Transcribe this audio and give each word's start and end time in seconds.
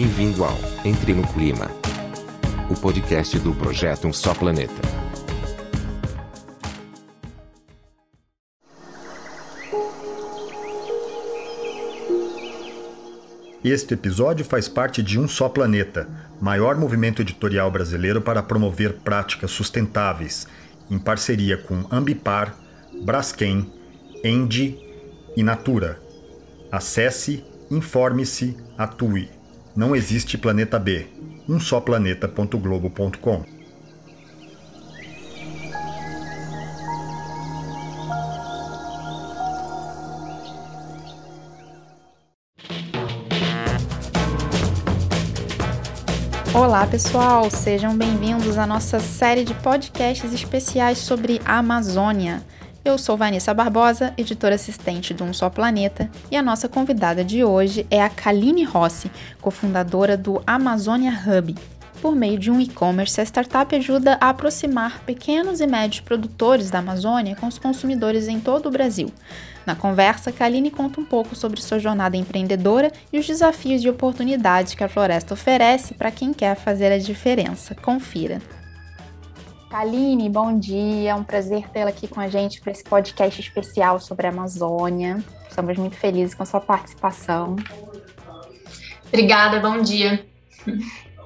Bem-vindo 0.00 0.44
ao 0.44 0.56
Entre 0.84 1.12
no 1.12 1.26
Clima, 1.26 1.68
o 2.70 2.80
podcast 2.80 3.36
do 3.40 3.52
projeto 3.52 4.06
Um 4.06 4.12
Só 4.12 4.32
Planeta. 4.32 4.80
Este 13.64 13.94
episódio 13.94 14.44
faz 14.44 14.68
parte 14.68 15.02
de 15.02 15.18
Um 15.18 15.26
Só 15.26 15.48
Planeta, 15.48 16.08
maior 16.40 16.76
movimento 16.76 17.20
editorial 17.20 17.68
brasileiro 17.68 18.22
para 18.22 18.40
promover 18.40 18.98
práticas 19.00 19.50
sustentáveis, 19.50 20.46
em 20.88 20.96
parceria 20.96 21.58
com 21.58 21.84
Ambipar, 21.90 22.56
Braskem, 23.02 23.68
Endi 24.22 24.78
e 25.36 25.42
Natura. 25.42 25.98
Acesse, 26.70 27.42
informe-se, 27.68 28.56
atue. 28.78 29.37
Não 29.78 29.94
existe 29.94 30.36
planeta 30.36 30.76
B. 30.76 31.06
Um 31.48 31.60
só 31.60 31.80
planeta.globo.com. 31.80 33.44
Olá, 46.52 46.84
pessoal, 46.88 47.48
sejam 47.48 47.96
bem-vindos 47.96 48.58
à 48.58 48.66
nossa 48.66 48.98
série 48.98 49.44
de 49.44 49.54
podcasts 49.54 50.32
especiais 50.32 50.98
sobre 50.98 51.40
a 51.44 51.58
Amazônia. 51.58 52.42
Eu 52.88 52.96
sou 52.96 53.18
Vanessa 53.18 53.52
Barbosa, 53.52 54.14
editora 54.16 54.54
assistente 54.54 55.12
do 55.12 55.22
Um 55.22 55.34
Só 55.34 55.50
Planeta, 55.50 56.10
e 56.30 56.36
a 56.38 56.42
nossa 56.42 56.70
convidada 56.70 57.22
de 57.22 57.44
hoje 57.44 57.86
é 57.90 58.02
a 58.02 58.08
Kaline 58.08 58.64
Rossi, 58.64 59.10
cofundadora 59.42 60.16
do 60.16 60.42
Amazônia 60.46 61.12
Hub. 61.12 61.54
Por 62.00 62.16
meio 62.16 62.38
de 62.38 62.50
um 62.50 62.58
e-commerce, 62.58 63.20
a 63.20 63.24
startup 63.24 63.76
ajuda 63.76 64.16
a 64.18 64.30
aproximar 64.30 65.00
pequenos 65.00 65.60
e 65.60 65.66
médios 65.66 66.00
produtores 66.00 66.70
da 66.70 66.78
Amazônia 66.78 67.36
com 67.36 67.46
os 67.46 67.58
consumidores 67.58 68.26
em 68.26 68.40
todo 68.40 68.70
o 68.70 68.72
Brasil. 68.72 69.12
Na 69.66 69.76
conversa, 69.76 70.32
Kaline 70.32 70.70
conta 70.70 70.98
um 70.98 71.04
pouco 71.04 71.36
sobre 71.36 71.60
sua 71.60 71.78
jornada 71.78 72.16
empreendedora 72.16 72.90
e 73.12 73.18
os 73.18 73.26
desafios 73.26 73.84
e 73.84 73.90
oportunidades 73.90 74.72
que 74.72 74.82
a 74.82 74.88
floresta 74.88 75.34
oferece 75.34 75.92
para 75.92 76.10
quem 76.10 76.32
quer 76.32 76.56
fazer 76.56 76.90
a 76.90 76.96
diferença. 76.96 77.74
Confira. 77.74 78.40
Kaline, 79.70 80.30
bom 80.30 80.58
dia. 80.58 81.10
É 81.10 81.14
um 81.14 81.22
prazer 81.22 81.68
tê-la 81.68 81.90
aqui 81.90 82.08
com 82.08 82.20
a 82.20 82.28
gente 82.28 82.60
para 82.60 82.72
esse 82.72 82.82
podcast 82.82 83.40
especial 83.40 84.00
sobre 84.00 84.26
a 84.26 84.30
Amazônia. 84.30 85.22
Estamos 85.48 85.76
muito 85.76 85.96
felizes 85.96 86.34
com 86.34 86.42
a 86.42 86.46
sua 86.46 86.60
participação. 86.60 87.56
Obrigada, 89.06 89.60
bom 89.60 89.82
dia. 89.82 90.24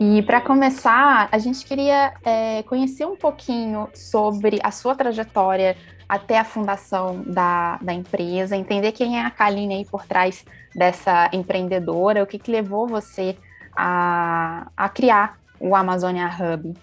E 0.00 0.22
para 0.22 0.40
começar, 0.40 1.28
a 1.30 1.38
gente 1.38 1.64
queria 1.64 2.12
é, 2.24 2.64
conhecer 2.64 3.06
um 3.06 3.16
pouquinho 3.16 3.88
sobre 3.94 4.58
a 4.62 4.72
sua 4.72 4.96
trajetória 4.96 5.76
até 6.08 6.38
a 6.38 6.44
fundação 6.44 7.22
da, 7.24 7.78
da 7.80 7.92
empresa, 7.92 8.56
entender 8.56 8.92
quem 8.92 9.18
é 9.18 9.24
a 9.24 9.30
Kaline 9.30 9.76
aí 9.76 9.84
por 9.84 10.04
trás 10.04 10.44
dessa 10.74 11.30
empreendedora, 11.32 12.22
o 12.22 12.26
que, 12.26 12.38
que 12.38 12.50
levou 12.50 12.88
você 12.88 13.36
a, 13.76 14.66
a 14.76 14.88
criar 14.88 15.38
o 15.60 15.76
Amazônia 15.76 16.28
Hub. 16.28 16.74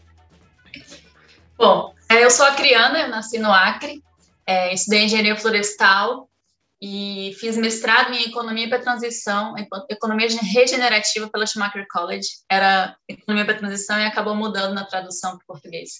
Bom, 1.60 1.94
é, 2.10 2.24
eu 2.24 2.32
sou 2.32 2.46
acriana, 2.46 3.02
eu 3.02 3.10
nasci 3.10 3.38
no 3.38 3.52
Acre, 3.52 4.02
é, 4.48 4.74
estudei 4.74 5.04
engenharia 5.04 5.36
florestal 5.36 6.30
e 6.82 7.36
fiz 7.38 7.58
mestrado 7.58 8.14
em 8.14 8.24
economia 8.24 8.70
para 8.70 8.80
transição, 8.80 9.54
economia 9.90 10.30
regenerativa 10.42 11.30
pela 11.30 11.46
Schumacher 11.46 11.86
College. 11.92 12.30
Era 12.50 12.96
economia 13.10 13.44
para 13.44 13.58
transição 13.58 14.00
e 14.00 14.06
acabou 14.06 14.34
mudando 14.36 14.74
na 14.74 14.86
tradução 14.86 15.32
para 15.32 15.46
português. 15.46 15.96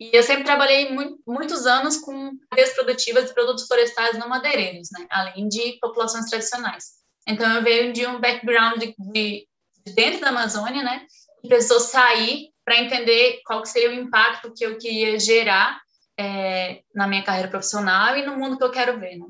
E 0.00 0.10
eu 0.12 0.24
sempre 0.24 0.42
trabalhei 0.42 0.92
muito, 0.92 1.16
muitos 1.24 1.64
anos 1.64 1.98
com 1.98 2.36
cadeias 2.50 2.74
produtivas 2.74 3.26
de 3.26 3.34
produtos 3.34 3.68
florestais 3.68 4.18
não 4.18 4.28
madeireiros, 4.28 4.88
né? 4.90 5.06
além 5.10 5.46
de 5.46 5.78
populações 5.80 6.28
tradicionais. 6.28 6.86
Então, 7.24 7.48
eu 7.54 7.62
venho 7.62 7.92
de 7.92 8.04
um 8.04 8.18
background 8.18 8.80
de, 8.80 8.96
de 8.98 9.46
dentro 9.94 10.22
da 10.22 10.30
Amazônia, 10.30 10.82
né? 10.82 11.06
E 11.44 11.48
precisou 11.48 11.78
sair 11.78 12.48
para 12.68 12.82
entender 12.82 13.40
qual 13.46 13.62
que 13.62 13.68
seria 13.70 13.88
o 13.88 13.94
impacto 13.94 14.52
que 14.54 14.62
eu 14.62 14.76
queria 14.76 15.18
gerar 15.18 15.80
é, 16.20 16.82
na 16.94 17.06
minha 17.06 17.24
carreira 17.24 17.48
profissional 17.48 18.14
e 18.14 18.26
no 18.26 18.36
mundo 18.36 18.58
que 18.58 18.64
eu 18.64 18.70
quero 18.70 19.00
ver. 19.00 19.16
Né? 19.16 19.24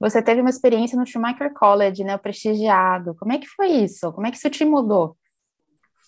Você 0.00 0.20
teve 0.20 0.40
uma 0.40 0.50
experiência 0.50 0.98
no 0.98 1.06
Schumacher 1.06 1.54
College, 1.54 2.02
né, 2.02 2.16
o 2.16 2.18
prestigiado. 2.18 3.14
Como 3.14 3.32
é 3.32 3.38
que 3.38 3.46
foi 3.46 3.68
isso? 3.68 4.12
Como 4.12 4.26
é 4.26 4.32
que 4.32 4.36
isso 4.36 4.50
te 4.50 4.64
mudou? 4.64 5.16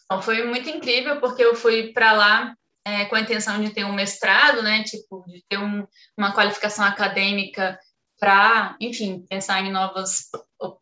Então, 0.07 0.21
foi 0.21 0.45
muito 0.45 0.69
incrível 0.69 1.21
porque 1.21 1.45
eu 1.45 1.55
fui 1.55 1.93
para 1.93 2.15
lá 2.15 2.53
é, 2.85 3.05
com 3.05 3.15
a 3.15 3.21
intenção 3.21 3.61
de 3.61 3.71
ter 3.71 3.85
um 3.85 3.93
mestrado, 3.93 4.65
né, 4.65 4.83
tipo, 4.83 5.25
de 5.29 5.45
ter 5.49 5.59
um, 5.59 5.87
uma 6.19 6.35
qualificação 6.35 6.85
acadêmica 6.85 7.79
para, 8.19 8.77
enfim, 8.81 9.25
pensar 9.31 9.61
em 9.61 9.71
novas 9.71 10.31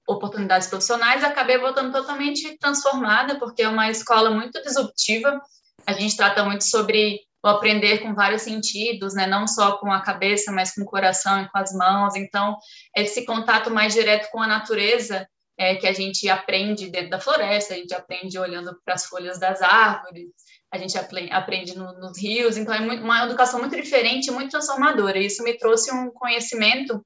oportunidades 0.07 0.69
profissionais, 0.69 1.23
acabei 1.23 1.59
voltando 1.59 1.93
totalmente 1.93 2.59
transformada, 2.59 3.39
porque 3.39 3.63
é 3.63 3.69
uma 3.69 3.91
escola 3.91 4.31
muito 4.31 4.61
disruptiva. 4.63 5.41
A 5.87 5.93
gente 5.93 6.17
trata 6.17 6.45
muito 6.45 6.65
sobre 6.65 7.21
o 7.43 7.49
aprender 7.49 7.99
com 7.99 8.15
vários 8.15 8.43
sentidos, 8.43 9.15
né? 9.15 9.27
Não 9.27 9.47
só 9.47 9.79
com 9.79 9.93
a 9.93 10.03
cabeça, 10.03 10.51
mas 10.51 10.75
com 10.75 10.83
o 10.83 10.87
coração 10.87 11.43
e 11.43 11.49
com 11.49 11.59
as 11.59 11.73
mãos. 11.73 12.17
Então, 12.17 12.57
esse 12.97 13.25
contato 13.25 13.71
mais 13.71 13.95
direto 13.95 14.31
com 14.31 14.43
a 14.43 14.47
natureza 14.47 15.27
é, 15.57 15.77
que 15.77 15.87
a 15.87 15.93
gente 15.93 16.29
aprende 16.29 16.91
dentro 16.91 17.11
da 17.11 17.21
floresta, 17.21 17.75
a 17.75 17.77
gente 17.77 17.95
aprende 17.95 18.39
olhando 18.39 18.77
para 18.85 18.95
as 18.95 19.07
folhas 19.07 19.39
das 19.39 19.63
árvores, 19.63 20.29
a 20.73 20.79
gente 20.79 20.99
aprende 20.99 21.77
no, 21.77 21.93
nos 21.99 22.21
rios. 22.21 22.57
Então, 22.57 22.75
é 22.75 22.81
muito, 22.81 23.03
uma 23.03 23.25
educação 23.25 23.61
muito 23.61 23.77
diferente, 23.77 24.31
muito 24.31 24.51
transformadora. 24.51 25.19
Isso 25.19 25.43
me 25.43 25.57
trouxe 25.57 25.93
um 25.93 26.11
conhecimento 26.11 27.01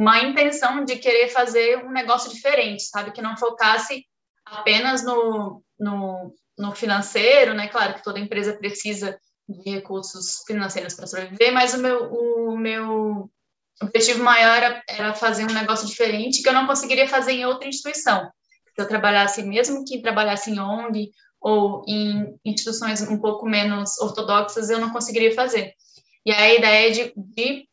uma 0.00 0.18
intenção 0.20 0.82
de 0.82 0.96
querer 0.96 1.28
fazer 1.28 1.84
um 1.84 1.90
negócio 1.90 2.30
diferente, 2.30 2.84
sabe? 2.84 3.12
Que 3.12 3.20
não 3.20 3.36
focasse 3.36 4.06
apenas 4.46 5.04
no, 5.04 5.62
no, 5.78 6.34
no 6.56 6.74
financeiro, 6.74 7.52
né? 7.52 7.68
Claro 7.68 7.92
que 7.92 8.02
toda 8.02 8.18
empresa 8.18 8.54
precisa 8.54 9.20
de 9.46 9.70
recursos 9.70 10.42
financeiros 10.46 10.94
para 10.94 11.06
sobreviver, 11.06 11.52
mas 11.52 11.74
o 11.74 11.78
meu, 11.78 12.14
o 12.14 12.56
meu 12.56 13.30
objetivo 13.82 14.24
maior 14.24 14.82
era, 14.88 15.12
fazer 15.12 15.44
um 15.44 15.52
negócio 15.52 15.86
diferente 15.86 16.42
que 16.42 16.48
eu 16.48 16.54
não 16.54 16.66
conseguiria 16.66 17.06
fazer 17.06 17.32
em 17.32 17.44
outra 17.44 17.68
instituição. 17.68 18.26
Se 18.74 18.80
eu 18.80 18.88
trabalhasse, 18.88 19.42
mesmo 19.42 19.84
que 19.84 20.00
trabalhasse 20.00 20.50
em 20.50 20.58
ONG 20.58 21.10
ou 21.38 21.84
em 21.86 22.40
instituições 22.42 23.02
um 23.02 23.20
pouco 23.20 23.46
menos 23.46 24.00
ortodoxas, 24.00 24.70
eu 24.70 24.80
não 24.80 24.94
conseguiria 24.94 25.34
fazer. 25.34 25.74
E 26.24 26.32
a 26.32 26.54
ideia 26.54 26.90
de, 26.90 27.12
de 27.14 27.68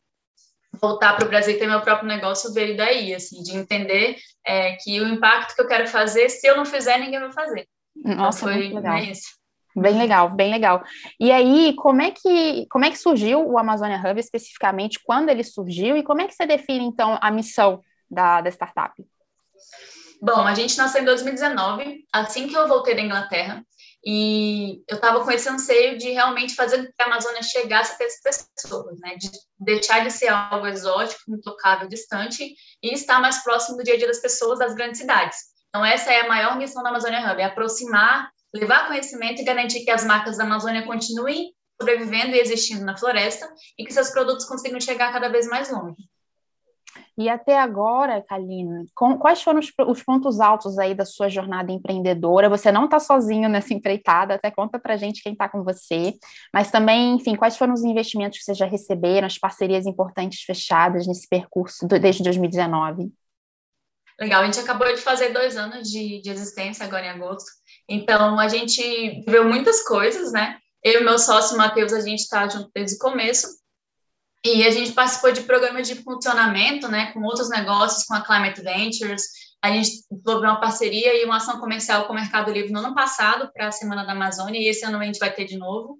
voltar 0.80 1.16
para 1.16 1.26
o 1.26 1.28
Brasil 1.28 1.54
e 1.54 1.58
ter 1.58 1.66
meu 1.66 1.80
próprio 1.80 2.08
negócio 2.08 2.52
veio 2.52 2.76
daí, 2.76 3.14
assim, 3.14 3.42
de 3.42 3.56
entender 3.56 4.16
é, 4.46 4.76
que 4.76 5.00
o 5.00 5.08
impacto 5.08 5.54
que 5.54 5.60
eu 5.60 5.68
quero 5.68 5.86
fazer, 5.86 6.28
se 6.28 6.46
eu 6.46 6.56
não 6.56 6.64
fizer, 6.64 6.98
ninguém 6.98 7.20
vai 7.20 7.32
fazer. 7.32 7.66
Então, 7.96 8.16
Nossa, 8.16 8.50
então, 8.50 8.60
foi 8.60 8.74
legal. 8.74 8.98
isso. 8.98 9.38
Bem 9.76 9.98
legal, 9.98 10.30
bem 10.30 10.50
legal. 10.50 10.82
E 11.20 11.30
aí, 11.30 11.74
como 11.76 12.02
é 12.02 12.10
que 12.10 12.66
como 12.68 12.84
é 12.84 12.90
que 12.90 12.98
surgiu 12.98 13.46
o 13.46 13.58
Amazônia 13.58 14.02
Hub 14.04 14.18
especificamente? 14.18 15.00
Quando 15.04 15.28
ele 15.28 15.44
surgiu 15.44 15.96
e 15.96 16.02
como 16.02 16.20
é 16.20 16.26
que 16.26 16.34
você 16.34 16.46
define 16.46 16.84
então 16.84 17.18
a 17.20 17.30
missão 17.30 17.80
da, 18.10 18.40
da 18.40 18.50
startup? 18.50 18.92
Bom, 20.20 20.40
a 20.40 20.54
gente 20.54 20.76
nasceu 20.76 21.02
em 21.02 21.04
2019, 21.04 22.04
assim 22.12 22.48
que 22.48 22.56
eu 22.56 22.66
voltei 22.66 22.96
da 22.96 23.02
Inglaterra. 23.02 23.64
E 24.04 24.82
eu 24.88 24.96
estava 24.96 25.24
com 25.24 25.30
esse 25.30 25.48
anseio 25.48 25.98
de 25.98 26.10
realmente 26.10 26.54
fazer 26.54 26.86
que 26.86 27.02
a 27.02 27.06
Amazônia 27.06 27.42
chegasse 27.42 27.92
até 27.92 28.04
as 28.04 28.48
pessoas, 28.54 28.98
né? 29.00 29.16
De 29.16 29.30
deixar 29.58 30.04
de 30.04 30.10
ser 30.10 30.28
algo 30.28 30.66
exótico, 30.66 31.20
intocável, 31.28 31.88
distante 31.88 32.54
e 32.82 32.94
estar 32.94 33.20
mais 33.20 33.42
próximo 33.42 33.76
do 33.76 33.82
dia 33.82 33.94
a 33.94 33.98
dia 33.98 34.06
das 34.06 34.20
pessoas 34.20 34.58
das 34.58 34.74
grandes 34.74 35.00
cidades. 35.00 35.38
Então, 35.68 35.84
essa 35.84 36.12
é 36.12 36.20
a 36.20 36.28
maior 36.28 36.56
missão 36.56 36.82
da 36.82 36.90
Amazônia 36.90 37.20
Hub, 37.20 37.40
é 37.40 37.44
aproximar, 37.44 38.30
levar 38.54 38.86
conhecimento 38.86 39.42
e 39.42 39.44
garantir 39.44 39.84
que 39.84 39.90
as 39.90 40.04
marcas 40.04 40.38
da 40.38 40.44
Amazônia 40.44 40.86
continuem 40.86 41.52
sobrevivendo 41.80 42.34
e 42.34 42.40
existindo 42.40 42.84
na 42.84 42.96
floresta 42.96 43.48
e 43.78 43.84
que 43.84 43.92
seus 43.92 44.10
produtos 44.10 44.46
consigam 44.46 44.80
chegar 44.80 45.12
cada 45.12 45.28
vez 45.28 45.46
mais 45.46 45.70
longe. 45.70 46.02
E 47.16 47.28
até 47.28 47.58
agora, 47.58 48.22
Kaline, 48.22 48.86
quais 48.94 49.42
foram 49.42 49.58
os, 49.58 49.72
os, 49.88 50.02
pontos 50.02 50.40
altos 50.40 50.78
aí 50.78 50.94
da 50.94 51.04
sua 51.04 51.28
jornada 51.28 51.72
empreendedora? 51.72 52.48
Você 52.48 52.70
não 52.70 52.84
está 52.84 53.00
sozinho 53.00 53.48
nessa 53.48 53.74
empreitada, 53.74 54.34
até 54.34 54.50
conta 54.50 54.78
para 54.78 54.96
gente 54.96 55.22
quem 55.22 55.32
está 55.32 55.48
com 55.48 55.64
você. 55.64 56.14
Mas 56.54 56.70
também, 56.70 57.14
enfim, 57.14 57.34
quais 57.34 57.56
foram 57.56 57.74
os 57.74 57.82
investimentos 57.82 58.38
que 58.38 58.44
vocês 58.44 58.56
já 58.56 58.66
receberam, 58.66 59.26
as 59.26 59.36
parcerias 59.38 59.84
importantes 59.84 60.42
fechadas 60.42 61.06
nesse 61.06 61.28
percurso 61.28 61.86
do, 61.88 61.98
desde 61.98 62.22
2019? 62.22 63.12
Legal, 64.20 64.42
a 64.42 64.44
gente 64.46 64.60
acabou 64.60 64.92
de 64.92 65.00
fazer 65.00 65.30
dois 65.30 65.56
anos 65.56 65.88
de, 65.88 66.20
de 66.20 66.30
existência 66.30 66.84
agora 66.84 67.06
em 67.06 67.10
agosto. 67.10 67.50
Então, 67.88 68.38
a 68.38 68.48
gente 68.48 69.22
viveu 69.24 69.44
muitas 69.44 69.82
coisas, 69.86 70.32
né? 70.32 70.58
Eu 70.82 71.00
e 71.00 71.04
meu 71.04 71.18
sócio, 71.18 71.56
Matheus, 71.56 71.92
a 71.92 72.00
gente 72.00 72.20
está 72.20 72.48
junto 72.48 72.70
desde 72.74 72.96
o 72.96 72.98
começo. 72.98 73.46
E 74.44 74.64
a 74.64 74.70
gente 74.70 74.92
participou 74.92 75.32
de 75.32 75.42
programas 75.42 75.88
de 75.88 75.96
funcionamento, 75.96 76.88
né, 76.88 77.12
com 77.12 77.22
outros 77.22 77.50
negócios, 77.50 78.04
com 78.04 78.14
a 78.14 78.20
Climate 78.20 78.60
Ventures, 78.60 79.24
a 79.62 79.70
gente 79.72 80.04
desenvolveu 80.10 80.50
uma 80.50 80.60
parceria 80.60 81.20
e 81.20 81.24
uma 81.24 81.36
ação 81.36 81.58
comercial 81.58 82.06
com 82.06 82.12
o 82.12 82.16
Mercado 82.16 82.52
Livre 82.52 82.70
no 82.70 82.78
ano 82.78 82.94
passado 82.94 83.50
para 83.52 83.68
a 83.68 83.72
Semana 83.72 84.04
da 84.04 84.12
Amazônia, 84.12 84.60
e 84.60 84.68
esse 84.68 84.84
ano 84.84 84.98
a 84.98 85.04
gente 85.04 85.18
vai 85.18 85.32
ter 85.32 85.44
de 85.44 85.58
novo, 85.58 85.98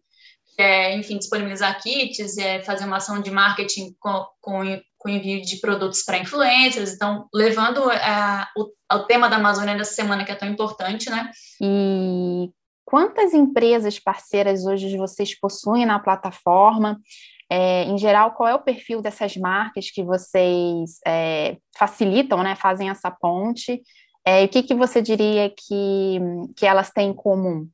é, 0.56 0.96
enfim, 0.96 1.18
disponibilizar 1.18 1.80
kits, 1.82 2.38
é 2.38 2.60
fazer 2.62 2.84
uma 2.84 2.96
ação 2.96 3.20
de 3.20 3.30
marketing 3.30 3.94
com, 3.98 4.26
com, 4.40 4.80
com 4.96 5.08
envio 5.08 5.42
de 5.42 5.56
produtos 5.56 6.02
para 6.02 6.18
influencers, 6.18 6.92
então, 6.92 7.28
levando 7.34 7.90
a, 7.90 8.48
o, 8.56 8.68
o 8.94 8.98
tema 9.04 9.28
da 9.28 9.36
Amazônia 9.36 9.74
nessa 9.74 9.94
semana 9.94 10.24
que 10.24 10.32
é 10.32 10.36
tão 10.36 10.48
importante, 10.48 11.10
né? 11.10 11.30
E 11.60 12.50
quantas 12.84 13.34
empresas 13.34 13.98
parceiras 13.98 14.64
hoje 14.64 14.96
vocês 14.96 15.38
possuem 15.38 15.84
na 15.84 15.98
plataforma? 15.98 17.00
É, 17.50 17.84
em 17.84 17.96
geral, 17.96 18.32
qual 18.32 18.48
é 18.48 18.54
o 18.54 18.62
perfil 18.62 19.00
dessas 19.00 19.36
marcas 19.36 19.90
que 19.90 20.02
vocês 20.02 20.98
é, 21.06 21.56
facilitam, 21.76 22.42
né, 22.42 22.54
fazem 22.54 22.90
essa 22.90 23.10
ponte? 23.10 23.82
É, 24.24 24.44
o 24.44 24.48
que, 24.48 24.62
que 24.62 24.74
você 24.74 25.00
diria 25.00 25.48
que, 25.48 26.18
que 26.54 26.66
elas 26.66 26.90
têm 26.90 27.10
em 27.10 27.14
comum? 27.14 27.68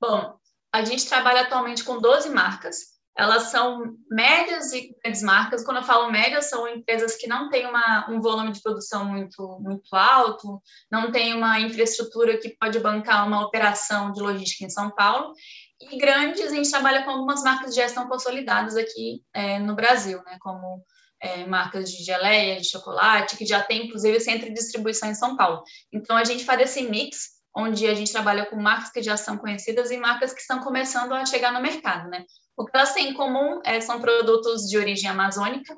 Bom, 0.00 0.36
a 0.72 0.84
gente 0.84 1.08
trabalha 1.08 1.42
atualmente 1.42 1.82
com 1.82 2.00
12 2.00 2.30
marcas. 2.30 2.94
Elas 3.16 3.44
são 3.44 3.96
médias 4.10 4.72
e 4.72 4.92
grandes 5.00 5.22
marcas. 5.22 5.64
Quando 5.64 5.76
eu 5.76 5.84
falo 5.84 6.10
médias, 6.10 6.50
são 6.50 6.66
empresas 6.66 7.16
que 7.16 7.28
não 7.28 7.48
têm 7.48 7.64
uma, 7.64 8.10
um 8.10 8.20
volume 8.20 8.50
de 8.50 8.60
produção 8.60 9.04
muito, 9.04 9.58
muito 9.60 9.94
alto, 9.94 10.60
não 10.90 11.12
têm 11.12 11.32
uma 11.32 11.60
infraestrutura 11.60 12.36
que 12.38 12.56
pode 12.58 12.78
bancar 12.80 13.26
uma 13.26 13.46
operação 13.46 14.10
de 14.10 14.20
logística 14.20 14.64
em 14.64 14.70
São 14.70 14.90
Paulo 14.90 15.32
e 15.80 15.98
grandes, 15.98 16.46
a 16.46 16.54
gente 16.54 16.70
trabalha 16.70 17.04
com 17.04 17.10
algumas 17.10 17.42
marcas 17.42 17.74
de 17.74 17.80
gestão 17.80 18.08
consolidadas 18.08 18.76
aqui 18.76 19.22
é, 19.32 19.58
no 19.58 19.74
Brasil, 19.74 20.22
né, 20.24 20.36
como 20.40 20.82
é, 21.20 21.46
marcas 21.46 21.90
de 21.90 22.02
geleia, 22.04 22.60
de 22.60 22.68
chocolate, 22.68 23.36
que 23.36 23.46
já 23.46 23.62
tem, 23.62 23.86
inclusive, 23.86 24.20
centro 24.20 24.48
de 24.48 24.54
distribuição 24.54 25.10
em 25.10 25.14
São 25.14 25.36
Paulo. 25.36 25.62
Então, 25.92 26.16
a 26.16 26.24
gente 26.24 26.44
faz 26.44 26.60
esse 26.60 26.82
mix, 26.82 27.34
onde 27.56 27.86
a 27.86 27.94
gente 27.94 28.12
trabalha 28.12 28.46
com 28.46 28.56
marcas 28.56 28.90
que 28.90 29.02
já 29.02 29.16
são 29.16 29.36
conhecidas 29.36 29.90
e 29.90 29.96
marcas 29.96 30.32
que 30.32 30.40
estão 30.40 30.60
começando 30.60 31.12
a 31.12 31.24
chegar 31.24 31.52
no 31.52 31.60
mercado, 31.60 32.08
né? 32.08 32.24
O 32.56 32.64
que 32.64 32.76
elas 32.76 32.92
têm 32.92 33.10
em 33.10 33.14
comum 33.14 33.60
é, 33.64 33.80
são 33.80 34.00
produtos 34.00 34.68
de 34.68 34.76
origem 34.76 35.08
amazônica, 35.08 35.74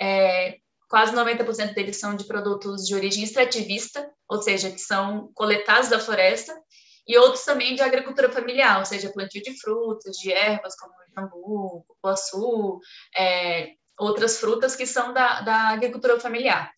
é, 0.00 0.56
quase 0.88 1.14
90% 1.14 1.74
deles 1.74 1.98
são 1.98 2.14
de 2.14 2.24
produtos 2.24 2.86
de 2.86 2.94
origem 2.94 3.24
extrativista, 3.24 4.08
ou 4.28 4.40
seja, 4.40 4.70
que 4.70 4.78
são 4.78 5.30
coletados 5.34 5.88
da 5.88 5.98
floresta, 5.98 6.56
e 7.06 7.16
outros 7.18 7.44
também 7.44 7.74
de 7.74 7.82
agricultura 7.82 8.30
familiar, 8.30 8.78
ou 8.78 8.84
seja, 8.84 9.12
plantio 9.12 9.42
de 9.42 9.58
frutas, 9.60 10.16
de 10.16 10.32
ervas, 10.32 10.76
como 10.76 10.92
o 10.92 11.20
jambu, 11.20 11.84
cupuaçu, 11.86 12.80
é, 13.16 13.74
outras 13.98 14.38
frutas 14.38 14.74
que 14.74 14.86
são 14.86 15.12
da, 15.12 15.40
da 15.40 15.68
agricultura 15.68 16.18
familiar. 16.18 16.70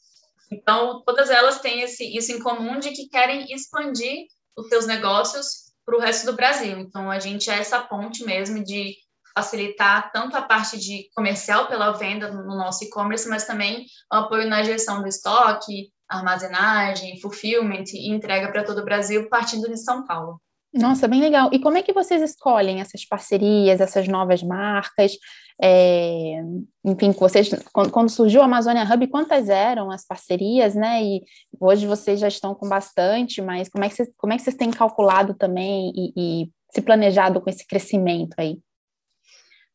Então, 0.50 1.02
todas 1.04 1.30
elas 1.30 1.60
têm 1.60 1.82
esse, 1.82 2.04
isso 2.16 2.32
em 2.32 2.40
comum 2.40 2.78
de 2.78 2.90
que 2.90 3.08
querem 3.08 3.52
expandir 3.52 4.26
os 4.56 4.68
seus 4.68 4.86
negócios 4.86 5.68
para 5.84 5.96
o 5.96 6.00
resto 6.00 6.26
do 6.26 6.36
Brasil. 6.36 6.78
Então, 6.78 7.10
a 7.10 7.18
gente 7.18 7.50
é 7.50 7.58
essa 7.58 7.80
ponte 7.80 8.24
mesmo 8.24 8.62
de 8.62 8.94
facilitar 9.34 10.10
tanto 10.12 10.36
a 10.36 10.42
parte 10.42 10.78
de 10.78 11.08
comercial 11.14 11.68
pela 11.68 11.92
venda 11.92 12.30
no 12.30 12.56
nosso 12.56 12.84
e-commerce, 12.84 13.28
mas 13.28 13.46
também 13.46 13.86
o 14.12 14.16
apoio 14.16 14.48
na 14.48 14.62
gestão 14.64 15.00
do 15.00 15.08
estoque, 15.08 15.92
armazenagem, 16.08 17.20
fulfillment 17.20 17.84
e 17.92 18.10
entrega 18.10 18.50
para 18.50 18.64
todo 18.64 18.80
o 18.80 18.84
Brasil 18.84 19.28
partindo 19.28 19.68
de 19.68 19.76
São 19.76 20.04
Paulo. 20.06 20.40
Nossa, 20.72 21.08
bem 21.08 21.20
legal. 21.20 21.50
E 21.52 21.58
como 21.58 21.78
é 21.78 21.82
que 21.82 21.92
vocês 21.92 22.22
escolhem 22.22 22.80
essas 22.80 23.04
parcerias, 23.04 23.80
essas 23.80 24.06
novas 24.06 24.42
marcas? 24.42 25.12
É, 25.60 26.40
enfim, 26.84 27.10
vocês, 27.12 27.50
quando 27.72 28.10
surgiu 28.10 28.42
a 28.42 28.44
Amazônia 28.44 28.84
Hub, 28.84 29.08
quantas 29.08 29.48
eram 29.48 29.90
as 29.90 30.06
parcerias, 30.06 30.74
né? 30.74 31.02
E 31.02 31.22
hoje 31.58 31.86
vocês 31.86 32.20
já 32.20 32.28
estão 32.28 32.54
com 32.54 32.68
bastante, 32.68 33.40
mas 33.40 33.68
como 33.68 33.84
é 33.84 33.88
que 33.88 33.96
vocês, 33.96 34.08
como 34.16 34.32
é 34.32 34.36
que 34.36 34.42
vocês 34.42 34.56
têm 34.56 34.70
calculado 34.70 35.34
também 35.34 35.92
e, 35.96 36.12
e 36.16 36.50
se 36.70 36.82
planejado 36.82 37.40
com 37.40 37.48
esse 37.48 37.66
crescimento 37.66 38.34
aí? 38.38 38.58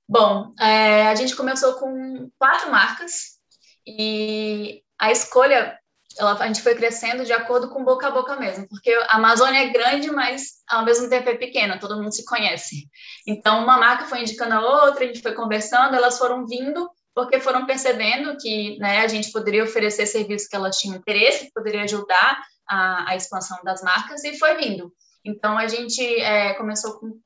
Bom, 0.07 0.53
é, 0.59 1.07
a 1.07 1.15
gente 1.15 1.35
começou 1.35 1.73
com 1.73 2.29
quatro 2.37 2.71
marcas 2.71 3.39
e 3.85 4.83
a 4.99 5.11
escolha 5.11 5.77
ela, 6.17 6.33
a 6.33 6.47
gente 6.47 6.61
foi 6.61 6.75
crescendo 6.75 7.25
de 7.25 7.33
acordo 7.33 7.69
com 7.69 7.83
boca 7.83 8.07
a 8.07 8.11
boca 8.11 8.35
mesmo, 8.35 8.67
porque 8.67 8.91
a 9.09 9.17
Amazônia 9.17 9.59
é 9.59 9.69
grande, 9.69 10.11
mas 10.11 10.63
ao 10.67 10.85
mesmo 10.85 11.09
tempo 11.09 11.29
é 11.29 11.35
pequena, 11.35 11.79
todo 11.79 11.95
mundo 11.95 12.13
se 12.13 12.25
conhece. 12.25 12.87
Então, 13.27 13.63
uma 13.63 13.77
marca 13.77 14.05
foi 14.05 14.21
indicando 14.21 14.53
a 14.53 14.85
outra, 14.85 15.03
a 15.03 15.07
gente 15.07 15.21
foi 15.21 15.33
conversando, 15.33 15.95
elas 15.95 16.17
foram 16.17 16.45
vindo, 16.45 16.89
porque 17.15 17.39
foram 17.39 17.65
percebendo 17.65 18.37
que 18.37 18.77
né, 18.79 18.99
a 18.99 19.07
gente 19.07 19.31
poderia 19.31 19.63
oferecer 19.63 20.05
serviços 20.05 20.47
que 20.47 20.55
elas 20.55 20.77
tinham 20.77 20.97
interesse, 20.97 21.45
que 21.45 21.53
poderia 21.53 21.83
ajudar 21.83 22.41
a, 22.67 23.11
a 23.11 23.15
expansão 23.15 23.57
das 23.63 23.81
marcas, 23.81 24.23
e 24.23 24.37
foi 24.37 24.55
vindo. 24.55 24.93
Então, 25.25 25.57
a 25.57 25.67
gente 25.67 26.03
é, 26.21 26.53
começou 26.55 26.99
com 26.99 27.19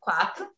quatro, 0.00 0.48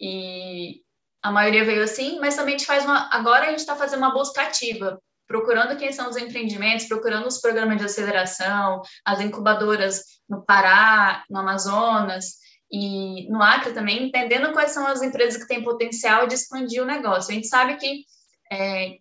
e 0.00 0.82
a 1.22 1.30
maioria 1.30 1.64
veio 1.64 1.84
assim, 1.84 2.18
mas 2.18 2.34
também 2.34 2.56
a 2.56 2.58
gente 2.58 2.66
faz 2.66 2.84
uma. 2.84 3.08
Agora 3.14 3.46
a 3.46 3.50
gente 3.50 3.60
está 3.60 3.76
fazendo 3.76 3.98
uma 3.98 4.12
busca 4.12 4.42
ativa 4.42 5.00
procurando 5.26 5.76
quem 5.76 5.92
são 5.92 6.10
os 6.10 6.16
empreendimentos, 6.16 6.86
procurando 6.86 7.26
os 7.26 7.40
programas 7.40 7.78
de 7.78 7.84
aceleração, 7.84 8.82
as 9.04 9.20
incubadoras 9.20 10.02
no 10.28 10.44
Pará, 10.44 11.24
no 11.30 11.38
Amazonas 11.38 12.36
e 12.70 13.28
no 13.30 13.42
Acre 13.42 13.72
também, 13.72 14.04
entendendo 14.04 14.52
quais 14.52 14.72
são 14.72 14.86
as 14.86 15.02
empresas 15.02 15.40
que 15.40 15.48
têm 15.48 15.62
potencial 15.62 16.26
de 16.26 16.34
expandir 16.34 16.82
o 16.82 16.86
negócio. 16.86 17.30
A 17.30 17.34
gente 17.34 17.46
sabe 17.46 17.76
que 17.76 18.04
é, 18.50 18.96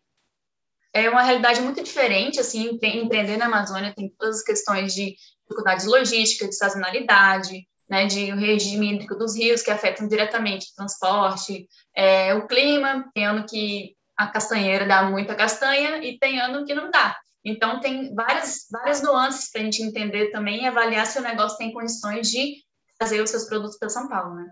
é 0.94 1.09
uma 1.09 1.23
realidade 1.23 1.62
muito 1.62 1.81
diferente, 1.83 2.39
assim, 2.39 2.77
empreender 2.81 3.38
na 3.38 3.45
Amazônia 3.45 3.94
tem 3.95 4.13
todas 4.17 4.38
as 4.38 4.44
questões 4.44 4.94
de 4.94 5.15
dificuldades 5.44 5.85
logísticas, 5.85 6.50
de 6.50 6.56
sazonalidade, 6.56 7.65
né, 7.89 8.06
de 8.06 8.31
o 8.31 8.38
regime 8.38 8.94
hídrico 8.94 9.15
dos 9.15 9.35
rios 9.35 9.62
que 9.62 9.69
afetam 9.69 10.07
diretamente 10.07 10.67
o 10.71 10.75
transporte, 10.75 11.67
é, 11.94 12.33
o 12.33 12.47
clima, 12.47 13.09
tem 13.13 13.25
ano 13.25 13.45
que 13.45 13.95
a 14.17 14.27
castanheira 14.27 14.85
dá 14.85 15.03
muita 15.03 15.35
castanha 15.35 15.97
e 15.97 16.17
tem 16.17 16.39
ano 16.39 16.65
que 16.65 16.73
não 16.73 16.91
dá. 16.91 17.17
Então, 17.43 17.79
tem 17.79 18.13
várias, 18.13 18.67
várias 18.71 19.01
nuances 19.01 19.49
para 19.51 19.61
a 19.61 19.63
gente 19.63 19.81
entender 19.81 20.31
também 20.31 20.63
e 20.63 20.67
avaliar 20.67 21.05
se 21.07 21.17
o 21.17 21.23
negócio 21.23 21.57
tem 21.57 21.73
condições 21.73 22.29
de 22.29 22.57
trazer 22.97 23.21
os 23.21 23.29
seus 23.29 23.45
produtos 23.45 23.77
para 23.77 23.89
São 23.89 24.07
Paulo, 24.07 24.35
né? 24.35 24.51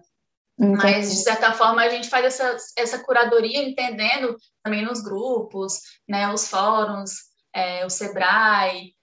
Entendi. 0.60 0.84
Mas, 0.84 1.12
de 1.12 1.24
certa 1.24 1.54
forma, 1.54 1.82
a 1.82 1.90
gente 1.90 2.10
faz 2.10 2.26
essa, 2.26 2.58
essa 2.76 3.00
curadoria 3.00 3.64
entendendo 3.64 4.36
também 4.64 4.84
nos 4.84 5.02
grupos, 5.02 5.80
né, 6.08 6.34
os 6.34 6.50
fóruns, 6.50 7.12
é, 7.54 7.86
o 7.86 7.90
Sebrae, 7.90 8.94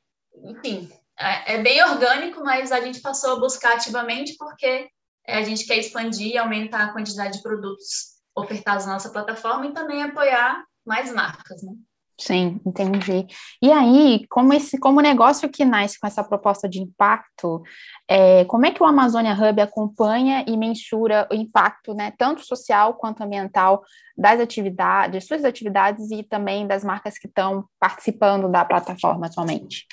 enfim, 0.45 0.90
é, 1.19 1.54
é, 1.54 1.62
bem 1.62 1.83
orgânico, 1.83 2.45
mas 2.45 2.73
a 2.73 2.81
gente 2.81 3.00
passou 3.00 3.37
a 3.37 3.40
buscar 3.40 3.75
ativamente 3.75 4.35
porque 4.37 4.88
a 5.26 5.42
gente 5.42 5.64
quer 5.64 5.78
expandir 5.78 6.33
e 6.33 6.38
aumentar 6.38 6.85
a 6.85 6.92
quantidade 6.92 7.38
de 7.38 7.42
produtos 7.42 8.15
ofertados 8.37 8.87
na 8.87 8.95
nossa 8.95 9.11
plataforma 9.11 9.66
e 9.66 9.73
também 9.73 10.02
apoiar 10.02 10.64
mais 10.85 11.12
marcas, 11.12 11.62
né? 11.62 11.73
Sim, 12.19 12.61
entendi. 12.64 13.26
E 13.61 13.71
aí, 13.71 14.26
como 14.31 14.55
esse, 14.55 14.78
como 14.78 15.02
negócio 15.02 15.50
que 15.50 15.66
nasce 15.66 16.00
com 16.00 16.07
essa 16.07 16.25
proposta 16.25 16.66
de 16.66 16.81
impacto, 16.81 17.62
é, 18.09 18.45
como 18.47 18.64
é 18.64 18.71
que 18.71 18.83
o 18.83 18.87
Amazônia 18.87 19.35
Hub 19.35 19.61
acompanha 19.61 20.43
e 20.49 20.57
mensura 20.57 21.28
o 21.31 21.35
impacto, 21.35 21.93
né, 21.93 22.14
tanto 22.16 22.43
social 22.43 22.95
quanto 22.95 23.23
ambiental 23.23 23.83
das 24.16 24.40
atividades, 24.40 25.26
suas 25.26 25.45
atividades 25.45 26.11
e 26.11 26.23
também 26.23 26.66
das 26.66 26.83
marcas 26.83 27.19
que 27.19 27.26
estão 27.26 27.69
participando 27.78 28.50
da 28.50 28.64
plataforma 28.64 29.26
atualmente? 29.26 29.87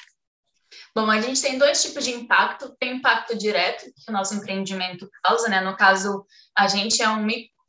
Bom, 0.96 1.10
a 1.10 1.20
gente 1.20 1.42
tem 1.42 1.58
dois 1.58 1.84
tipos 1.84 2.04
de 2.04 2.12
impacto. 2.12 2.76
Tem 2.80 2.98
impacto 2.98 3.38
direto 3.38 3.86
que 3.86 4.10
o 4.10 4.14
nosso 4.14 4.34
empreendimento 4.34 5.10
causa, 5.24 5.50
né? 5.50 5.60
No 5.60 5.76
caso, 5.76 6.26
a 6.58 6.68
gente 6.68 7.02
é 7.02 7.10
um 7.10 7.22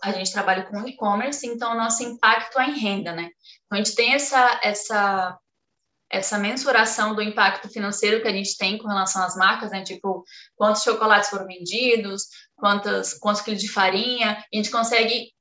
a 0.04 0.12
gente 0.12 0.32
trabalha 0.32 0.64
com 0.64 0.86
e-commerce, 0.86 1.46
então 1.46 1.72
o 1.72 1.76
nosso 1.76 2.02
impacto 2.02 2.58
é 2.58 2.68
em 2.68 2.78
renda, 2.78 3.12
né? 3.12 3.30
Então 3.64 3.78
a 3.78 3.82
gente 3.82 3.94
tem 3.94 4.12
essa, 4.12 4.60
essa, 4.62 5.38
essa 6.10 6.38
mensuração 6.38 7.14
do 7.14 7.22
impacto 7.22 7.68
financeiro 7.68 8.20
que 8.20 8.28
a 8.28 8.32
gente 8.32 8.56
tem 8.58 8.76
com 8.76 8.86
relação 8.86 9.22
às 9.22 9.34
marcas, 9.34 9.70
né? 9.70 9.82
Tipo, 9.82 10.22
quantos 10.56 10.82
chocolates 10.82 11.30
foram 11.30 11.46
vendidos, 11.46 12.24
quantos, 12.54 13.14
quantos 13.14 13.40
quilos 13.40 13.60
de 13.60 13.70
farinha, 13.70 14.32
a 14.32 14.56
gente 14.56 14.70
consegue 14.70 15.32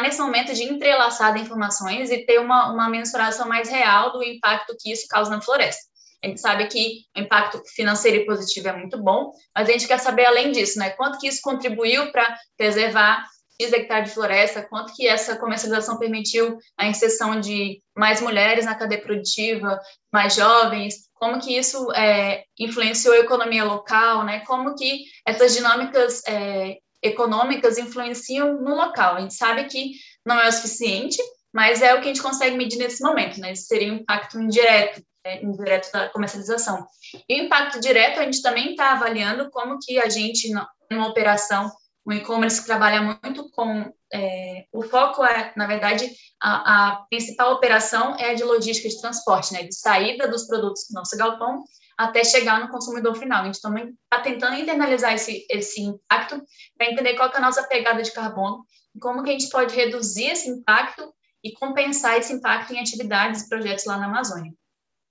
nesse 0.00 0.20
momento 0.20 0.54
de 0.54 0.62
entrelaçar 0.62 1.36
informações 1.36 2.12
e 2.12 2.24
ter 2.24 2.38
uma, 2.38 2.72
uma 2.72 2.88
mensuração 2.88 3.48
mais 3.48 3.68
real 3.68 4.12
do 4.12 4.22
impacto 4.22 4.76
que 4.78 4.92
isso 4.92 5.08
causa 5.08 5.28
na 5.28 5.42
floresta. 5.42 5.82
A 6.22 6.26
gente 6.28 6.40
sabe 6.40 6.66
que 6.66 7.02
o 7.16 7.20
impacto 7.20 7.60
financeiro 7.74 8.18
e 8.18 8.26
positivo 8.26 8.68
é 8.68 8.76
muito 8.76 9.02
bom, 9.02 9.32
mas 9.54 9.68
a 9.68 9.72
gente 9.72 9.88
quer 9.88 9.98
saber 9.98 10.24
além 10.24 10.52
disso, 10.52 10.78
né? 10.78 10.90
Quanto 10.90 11.18
que 11.18 11.28
isso 11.28 11.40
contribuiu 11.42 12.12
para 12.12 12.36
preservar 12.56 13.24
X 13.60 13.72
hectares 13.72 14.08
de 14.08 14.14
floresta, 14.14 14.62
quanto 14.62 14.94
que 14.94 15.06
essa 15.06 15.36
comercialização 15.36 15.98
permitiu 15.98 16.58
a 16.76 16.86
inserção 16.86 17.40
de 17.40 17.82
mais 17.96 18.20
mulheres 18.20 18.64
na 18.64 18.74
cadeia 18.74 19.00
produtiva, 19.00 19.80
mais 20.12 20.34
jovens, 20.34 21.08
como 21.14 21.40
que 21.40 21.56
isso 21.56 21.90
é, 21.92 22.44
influenciou 22.58 23.14
a 23.14 23.18
economia 23.18 23.64
local, 23.64 24.24
né? 24.24 24.40
Como 24.46 24.74
que 24.74 25.04
essas 25.26 25.54
dinâmicas 25.54 26.22
é, 26.26 26.76
econômicas 27.02 27.78
influenciam 27.78 28.60
no 28.60 28.74
local. 28.74 29.16
A 29.16 29.20
gente 29.20 29.34
sabe 29.34 29.64
que 29.64 29.92
não 30.24 30.38
é 30.38 30.48
o 30.48 30.52
suficiente, 30.52 31.18
mas 31.52 31.82
é 31.82 31.94
o 31.94 32.00
que 32.00 32.04
a 32.08 32.12
gente 32.12 32.22
consegue 32.22 32.56
medir 32.56 32.78
nesse 32.78 33.02
momento, 33.02 33.40
né? 33.40 33.54
Seria 33.54 33.92
um 33.92 33.96
impacto 33.96 34.40
indireto 34.40 35.02
é, 35.24 35.42
indireto 35.42 35.90
da 35.92 36.08
comercialização. 36.08 36.86
E 37.28 37.40
o 37.40 37.44
impacto 37.44 37.80
direto, 37.80 38.20
a 38.20 38.24
gente 38.24 38.40
também 38.40 38.70
está 38.70 38.92
avaliando 38.92 39.50
como 39.50 39.78
que 39.78 39.98
a 39.98 40.08
gente, 40.08 40.48
numa 40.90 41.08
operação, 41.08 41.70
um 42.08 42.12
e-commerce 42.12 42.64
trabalha 42.64 43.18
muito 43.22 43.50
com. 43.50 43.92
É, 44.10 44.64
o 44.72 44.82
foco 44.82 45.22
é, 45.22 45.52
na 45.54 45.66
verdade, 45.66 46.10
a, 46.40 46.92
a, 46.92 46.96
principal 47.10 47.52
operação 47.52 48.16
é 48.16 48.30
a 48.30 48.34
de 48.34 48.42
logística 48.42 48.88
de 48.88 48.98
transporte, 48.98 49.52
né, 49.52 49.64
de 49.64 49.74
saída 49.74 50.26
dos 50.26 50.46
produtos 50.46 50.86
do 50.88 50.94
nosso 50.94 51.14
galpão 51.18 51.62
até 51.98 52.24
chegar 52.24 52.60
no 52.60 52.70
consumidor 52.70 53.14
final. 53.16 53.42
A 53.42 53.44
gente 53.44 53.60
também 53.60 53.94
está 54.04 54.22
tentando 54.22 54.56
internalizar 54.56 55.12
esse, 55.12 55.44
esse 55.50 55.82
impacto 55.82 56.42
para 56.78 56.90
entender 56.90 57.16
qual 57.16 57.28
é 57.28 57.36
a 57.36 57.40
nossa 57.40 57.62
pegada 57.64 58.02
de 58.02 58.10
carbono, 58.10 58.64
como 58.98 59.22
que 59.22 59.28
a 59.28 59.32
gente 59.32 59.50
pode 59.50 59.74
reduzir 59.76 60.30
esse 60.30 60.48
impacto 60.48 61.12
e 61.44 61.52
compensar 61.52 62.16
esse 62.16 62.32
impacto 62.32 62.72
em 62.72 62.80
atividades 62.80 63.42
e 63.42 63.48
projetos 63.50 63.84
lá 63.84 63.98
na 63.98 64.06
Amazônia. 64.06 64.52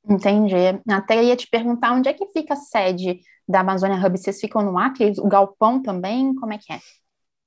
Entendi. 0.09 0.55
Até 0.89 1.23
ia 1.23 1.35
te 1.35 1.47
perguntar 1.47 1.93
onde 1.93 2.09
é 2.09 2.13
que 2.13 2.25
fica 2.27 2.53
a 2.55 2.57
sede 2.57 3.19
da 3.47 3.61
Amazônia 3.61 3.97
Hub. 3.97 4.17
Vocês 4.17 4.39
ficam 4.39 4.61
no 4.61 4.77
Acre? 4.77 5.13
O 5.19 5.27
galpão 5.27 5.81
também? 5.81 6.35
Como 6.35 6.53
é 6.53 6.57
que 6.57 6.73
é? 6.73 6.79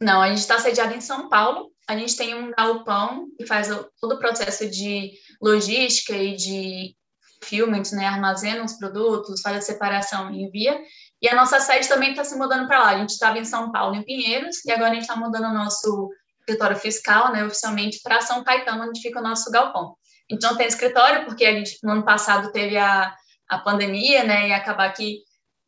Não, 0.01 0.23
a 0.23 0.29
gente 0.29 0.39
está 0.39 0.59
sediado 0.59 0.95
em 0.95 1.01
São 1.01 1.29
Paulo. 1.29 1.71
A 1.87 1.97
gente 1.97 2.17
tem 2.17 2.35
um 2.35 2.51
galpão 2.53 3.27
que 3.37 3.47
faz 3.47 3.69
todo 4.01 4.15
o 4.15 4.19
processo 4.19 4.69
de 4.71 5.13
logística 5.43 6.17
e 6.17 6.37
de 6.37 6.97
fulfillment, 7.41 7.83
né? 7.93 8.07
Armazena 8.07 8.65
os 8.65 8.75
produtos, 8.75 9.41
faz 9.43 9.59
a 9.59 9.61
separação 9.61 10.31
e 10.31 10.45
envia. 10.45 10.81
E 11.21 11.29
a 11.29 11.35
nossa 11.35 11.61
sede 11.61 11.89
também 11.89 12.11
está 12.11 12.25
se 12.25 12.37
mudando 12.37 12.67
para 12.67 12.79
lá. 12.79 12.89
A 12.91 12.99
gente 12.99 13.11
estava 13.11 13.39
em 13.39 13.45
São 13.45 13.71
Paulo, 13.71 13.95
em 13.95 14.05
Pinheiros, 14.05 14.65
e 14.65 14.73
agora 14.73 14.91
a 14.91 14.95
gente 14.95 15.03
está 15.03 15.17
mudando 15.17 15.45
o 15.45 15.55
nosso 15.55 16.11
escritório 16.41 16.77
fiscal, 16.77 17.33
né, 17.33 17.45
oficialmente, 17.45 18.01
para 18.03 18.21
São 18.23 18.43
Caetano, 18.43 18.89
onde 18.89 19.01
fica 19.01 19.21
o 19.21 19.23
nosso 19.23 19.51
galpão. 19.51 19.95
Então, 20.31 20.57
tem 20.57 20.67
escritório, 20.67 21.27
porque 21.27 21.45
a 21.45 21.53
gente, 21.53 21.79
no 21.83 21.93
ano 21.93 22.05
passado, 22.05 22.53
teve 22.53 22.77
a, 22.79 23.15
a 23.49 23.59
pandemia, 23.59 24.25
né, 24.25 24.49
e 24.49 24.53
acabar 24.53 24.91
que 24.93 25.19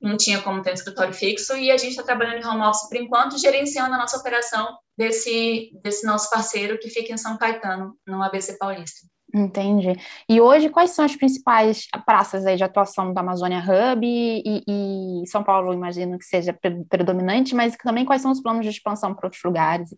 não 0.03 0.17
tinha 0.17 0.43
como 0.43 0.63
ter 0.63 0.71
um 0.71 0.75
escritório 0.75 1.15
fixo, 1.15 1.57
e 1.57 1.71
a 1.71 1.77
gente 1.77 1.91
está 1.91 2.03
trabalhando 2.03 2.43
em 2.43 2.47
home 2.47 2.63
office 2.63 2.89
por 2.89 2.97
enquanto, 2.97 3.39
gerenciando 3.39 3.95
a 3.95 3.99
nossa 3.99 4.17
operação 4.17 4.77
desse, 4.97 5.71
desse 5.83 6.07
nosso 6.07 6.29
parceiro 6.29 6.79
que 6.79 6.91
fica 6.91 7.13
em 7.13 7.17
São 7.17 7.39
Caetano, 7.39 7.97
no 8.07 8.23
ABC 8.23 8.59
Paulista. 8.59 9.07
Entendi. 9.35 9.95
E 10.29 10.41
hoje, 10.41 10.69
quais 10.69 10.91
são 10.91 11.05
as 11.05 11.17
principais 11.17 11.87
praças 12.05 12.45
aí 12.45 12.57
de 12.57 12.65
atuação 12.65 13.15
da 13.15 13.23
Amazônia 13.23 13.61
Hub 13.61 14.07
e, 14.07 14.63
e 14.69 15.27
São 15.27 15.43
Paulo, 15.43 15.73
imagino 15.73 16.19
que 16.19 16.25
seja 16.25 16.57
predominante, 16.89 17.55
mas 17.55 17.75
também 17.77 18.05
quais 18.05 18.21
são 18.21 18.31
os 18.31 18.43
planos 18.43 18.63
de 18.65 18.71
expansão 18.71 19.15
para 19.15 19.27
outros 19.27 19.43
lugares? 19.43 19.95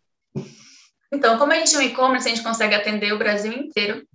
Então, 1.13 1.37
como 1.37 1.53
a 1.53 1.57
gente 1.57 1.75
é 1.75 1.79
um 1.79 1.83
e-commerce, 1.83 2.29
a 2.29 2.31
gente 2.31 2.45
consegue 2.45 2.75
atender 2.75 3.13
o 3.13 3.19
Brasil 3.19 3.53
inteiro. 3.53 4.07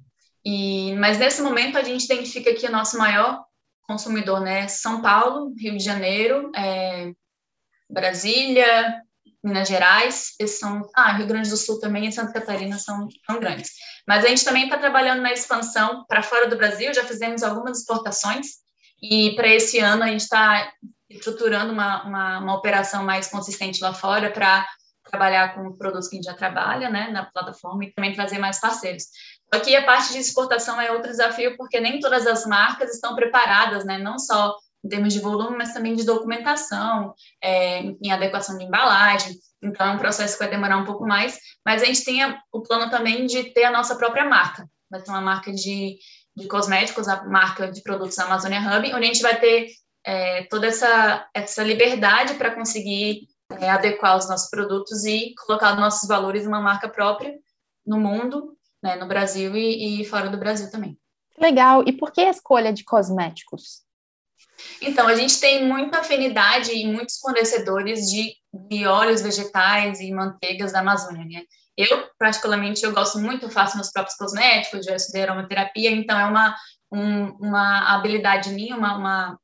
E, 0.46 0.96
mas 0.96 1.20
nesse 1.20 1.42
momento 1.42 1.78
a 1.78 1.84
gente 1.84 2.06
identifica 2.06 2.54
que 2.54 2.66
o 2.66 2.72
nosso 2.72 2.98
maior 2.98 3.44
consumidor, 3.90 4.40
né, 4.42 4.68
São 4.68 5.02
Paulo, 5.02 5.52
Rio 5.58 5.76
de 5.76 5.84
Janeiro, 5.84 6.52
é, 6.56 7.12
Brasília, 7.90 9.02
Minas 9.44 9.68
Gerais, 9.68 10.36
esses 10.40 10.60
são, 10.60 10.88
ah, 10.96 11.14
Rio 11.14 11.26
Grande 11.26 11.50
do 11.50 11.58
Sul 11.58 11.80
também 11.80 12.06
e 12.06 12.12
Santa 12.12 12.34
Catarina 12.34 12.78
são, 12.78 13.08
são 13.26 13.40
grandes. 13.40 13.72
Mas 14.08 14.24
a 14.24 14.28
gente 14.28 14.46
também 14.46 14.66
está 14.66 14.78
trabalhando 14.78 15.24
na 15.24 15.34
expansão 15.34 16.06
para 16.08 16.22
fora 16.22 16.48
do 16.48 16.56
Brasil, 16.56 16.94
já 16.94 17.04
fizemos 17.04 17.42
algumas 17.42 17.80
exportações 17.80 18.48
e 19.02 19.34
para 19.36 19.48
esse 19.48 19.80
ano 19.80 20.04
a 20.04 20.08
gente 20.08 20.22
está 20.22 20.72
estruturando 21.10 21.74
uma, 21.74 22.04
uma, 22.04 22.40
uma 22.40 22.56
operação 22.56 23.04
mais 23.04 23.28
consistente 23.28 23.82
lá 23.82 23.92
fora 23.92 24.30
para 24.30 24.68
trabalhar 25.10 25.56
com 25.56 25.76
produtos 25.76 26.08
que 26.08 26.16
a 26.16 26.18
gente 26.18 26.26
já 26.26 26.36
trabalha, 26.36 26.92
né, 26.92 27.10
na 27.10 27.26
plataforma 27.26 27.86
e 27.86 27.92
também 27.92 28.14
trazer 28.14 28.38
mais 28.38 28.60
parceiros. 28.60 29.06
Aqui 29.52 29.76
a 29.76 29.84
parte 29.84 30.14
de 30.14 30.20
exportação 30.20 30.80
é 30.80 30.92
outro 30.92 31.10
desafio, 31.10 31.58
porque 31.58 31.80
nem 31.80 32.00
todas 32.00 32.28
as 32.28 32.46
marcas 32.46 32.94
estão 32.94 33.16
preparadas, 33.16 33.84
né, 33.84 33.98
não 33.98 34.20
só 34.20 34.56
em 34.84 34.90
termos 34.90 35.14
de 35.14 35.20
volume, 35.20 35.58
mas 35.58 35.74
também 35.74 35.96
de 35.96 36.06
documentação, 36.06 37.14
é, 37.44 37.82
em 37.82 38.12
adequação 38.12 38.58
de 38.58 38.64
embalagem. 38.64 39.36
Então, 39.62 39.88
é 39.88 39.92
um 39.92 39.98
processo 39.98 40.34
que 40.34 40.44
vai 40.44 40.50
demorar 40.50 40.78
um 40.78 40.86
pouco 40.86 41.06
mais, 41.06 41.38
mas 41.66 41.82
a 41.82 41.86
gente 41.86 42.06
tem 42.06 42.22
o 42.52 42.62
plano 42.62 42.90
também 42.90 43.26
de 43.26 43.46
ter 43.52 43.66
a 43.66 43.72
nossa 43.72 43.96
própria 43.96 44.24
marca. 44.24 44.70
Vai 44.90 45.02
ter 45.02 45.12
uma 45.12 45.22
marca 45.22 45.52
de, 45.52 45.98
de 46.36 46.48
cosméticos, 46.48 47.08
a 47.08 47.26
marca 47.26 47.70
de 47.70 47.82
produtos 47.82 48.18
Amazônia 48.20 48.62
Hub, 48.62 48.88
onde 48.94 49.04
a 49.04 49.08
gente 49.08 49.22
vai 49.22 49.38
ter 49.38 49.68
é, 50.06 50.44
toda 50.44 50.68
essa, 50.68 51.28
essa 51.34 51.64
liberdade 51.64 52.36
para 52.36 52.56
conseguir 52.56 53.28
é, 53.60 53.70
adequar 53.70 54.18
os 54.18 54.30
nossos 54.30 54.50
produtos 54.50 55.04
e 55.06 55.34
colocar 55.46 55.76
nossos 55.76 56.08
valores 56.08 56.46
numa 56.46 56.62
marca 56.62 56.88
própria 56.88 57.34
no 57.86 58.00
mundo, 58.00 58.56
né, 58.82 58.96
no 58.96 59.08
Brasil 59.08 59.56
e, 59.56 60.02
e 60.02 60.06
fora 60.06 60.30
do 60.30 60.38
Brasil 60.38 60.70
também. 60.72 60.98
Legal. 61.38 61.84
E 61.86 61.94
por 61.94 62.12
que 62.12 62.22
a 62.22 62.30
escolha 62.30 62.74
de 62.74 62.84
cosméticos? 62.84 63.84
Então, 64.82 65.08
a 65.08 65.16
gente 65.16 65.40
tem 65.40 65.66
muita 65.66 66.00
afinidade 66.00 66.74
e 66.74 66.86
muitos 66.86 67.18
fornecedores 67.18 68.10
de, 68.10 68.36
de 68.54 68.86
óleos 68.86 69.22
vegetais 69.22 70.00
e 70.02 70.12
manteigas 70.12 70.74
da 70.74 70.80
Amazônia, 70.80 71.26
né? 71.26 71.46
Eu, 71.78 72.10
particularmente, 72.18 72.84
eu 72.84 72.92
gosto 72.94 73.20
muito, 73.20 73.50
faço 73.50 73.78
meus 73.78 73.90
próprios 73.90 74.18
cosméticos, 74.18 74.86
já 74.86 74.96
estudei 74.96 75.24
aromaterapia, 75.24 75.90
então 75.92 76.20
é 76.20 76.26
uma, 76.26 76.54
um, 76.92 77.28
uma 77.40 77.96
habilidade 77.96 78.50
minha, 78.50 78.76
uma, 78.76 78.98
uma 78.98 79.40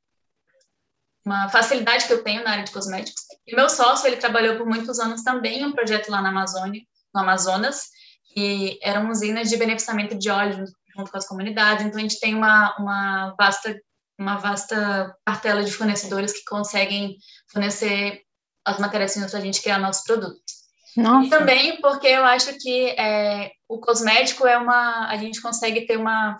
uma 1.25 1.49
facilidade 1.49 2.05
que 2.05 2.13
eu 2.13 2.23
tenho 2.23 2.43
na 2.43 2.51
área 2.51 2.63
de 2.63 2.71
cosméticos. 2.71 3.23
E 3.47 3.55
meu 3.55 3.67
sócio, 3.67 4.05
ele 4.05 4.17
trabalhou 4.17 4.57
por 4.57 4.67
muitos 4.67 4.99
anos 4.99 5.23
também 5.23 5.61
em 5.61 5.65
um 5.65 5.71
projeto 5.71 6.09
lá 6.09 6.21
na 6.21 6.29
Amazônia, 6.29 6.81
no 7.13 7.21
Amazonas, 7.21 7.89
que 8.35 8.77
eram 8.81 9.09
usinas 9.09 9.49
de 9.49 9.57
beneficiamento 9.57 10.17
de 10.17 10.29
óleo 10.29 10.65
junto, 10.95 11.11
com 11.11 11.17
as 11.17 11.27
comunidades. 11.27 11.85
Então, 11.85 11.99
a 11.99 12.01
gente 12.01 12.19
tem 12.19 12.35
uma, 12.35 12.75
uma 12.77 13.35
vasta 13.37 13.75
uma 14.17 14.37
vasta 14.37 15.13
cartela 15.25 15.63
de 15.63 15.71
fornecedores 15.71 16.31
que 16.31 16.45
conseguem 16.45 17.17
fornecer 17.51 18.21
as 18.63 18.79
matérias-primas 18.79 19.31
para 19.31 19.39
a 19.39 19.43
gente 19.43 19.61
criar 19.61 19.77
nossos 19.77 20.03
produtos. 20.03 20.65
Nossa. 20.95 21.27
E 21.27 21.29
também 21.29 21.81
porque 21.81 22.07
eu 22.07 22.23
acho 22.23 22.57
que 22.57 22.89
é, 22.91 23.51
o 23.67 23.79
cosmético 23.79 24.47
é 24.47 24.57
uma. 24.57 25.07
A 25.09 25.17
gente 25.17 25.41
consegue 25.41 25.85
ter 25.85 25.97
uma, 25.97 26.37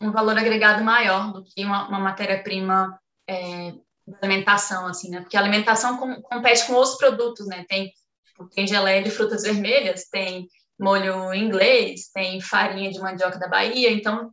um 0.00 0.10
valor 0.10 0.38
agregado 0.38 0.82
maior 0.82 1.32
do 1.32 1.44
que 1.44 1.62
uma, 1.62 1.86
uma 1.86 1.98
matéria-prima 1.98 2.98
é, 3.28 3.74
alimentação, 4.22 4.86
assim, 4.86 5.10
né? 5.10 5.20
Porque 5.20 5.36
a 5.36 5.40
alimentação 5.40 5.98
com, 5.98 6.22
compete 6.22 6.66
com 6.66 6.72
outros 6.72 6.96
produtos, 6.96 7.46
né? 7.46 7.66
Tem, 7.68 7.92
tipo, 8.26 8.48
tem 8.48 8.66
geleia 8.66 9.02
de 9.02 9.10
frutas 9.10 9.42
vermelhas, 9.42 10.08
tem 10.10 10.48
molho 10.78 11.32
inglês, 11.34 12.10
tem 12.12 12.40
farinha 12.40 12.90
de 12.90 12.98
mandioca 12.98 13.38
da 13.38 13.48
Bahia, 13.48 13.90
então 13.90 14.30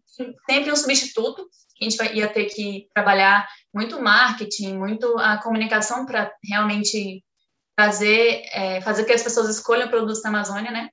sempre 0.47 0.71
um 0.71 0.75
substituto 0.75 1.47
a 1.81 1.89
gente 1.89 2.15
ia 2.15 2.27
ter 2.27 2.45
que 2.45 2.87
trabalhar 2.93 3.47
muito 3.73 4.01
marketing, 4.01 4.77
muito 4.77 5.17
a 5.19 5.37
comunicação 5.41 6.05
para 6.05 6.31
realmente 6.43 7.23
fazer, 7.77 8.43
é, 8.51 8.81
fazer 8.81 9.05
que 9.05 9.13
as 9.13 9.23
pessoas 9.23 9.49
escolham 9.49 9.89
produtos 9.89 10.21
da 10.21 10.29
Amazônia, 10.29 10.71
né? 10.71 10.89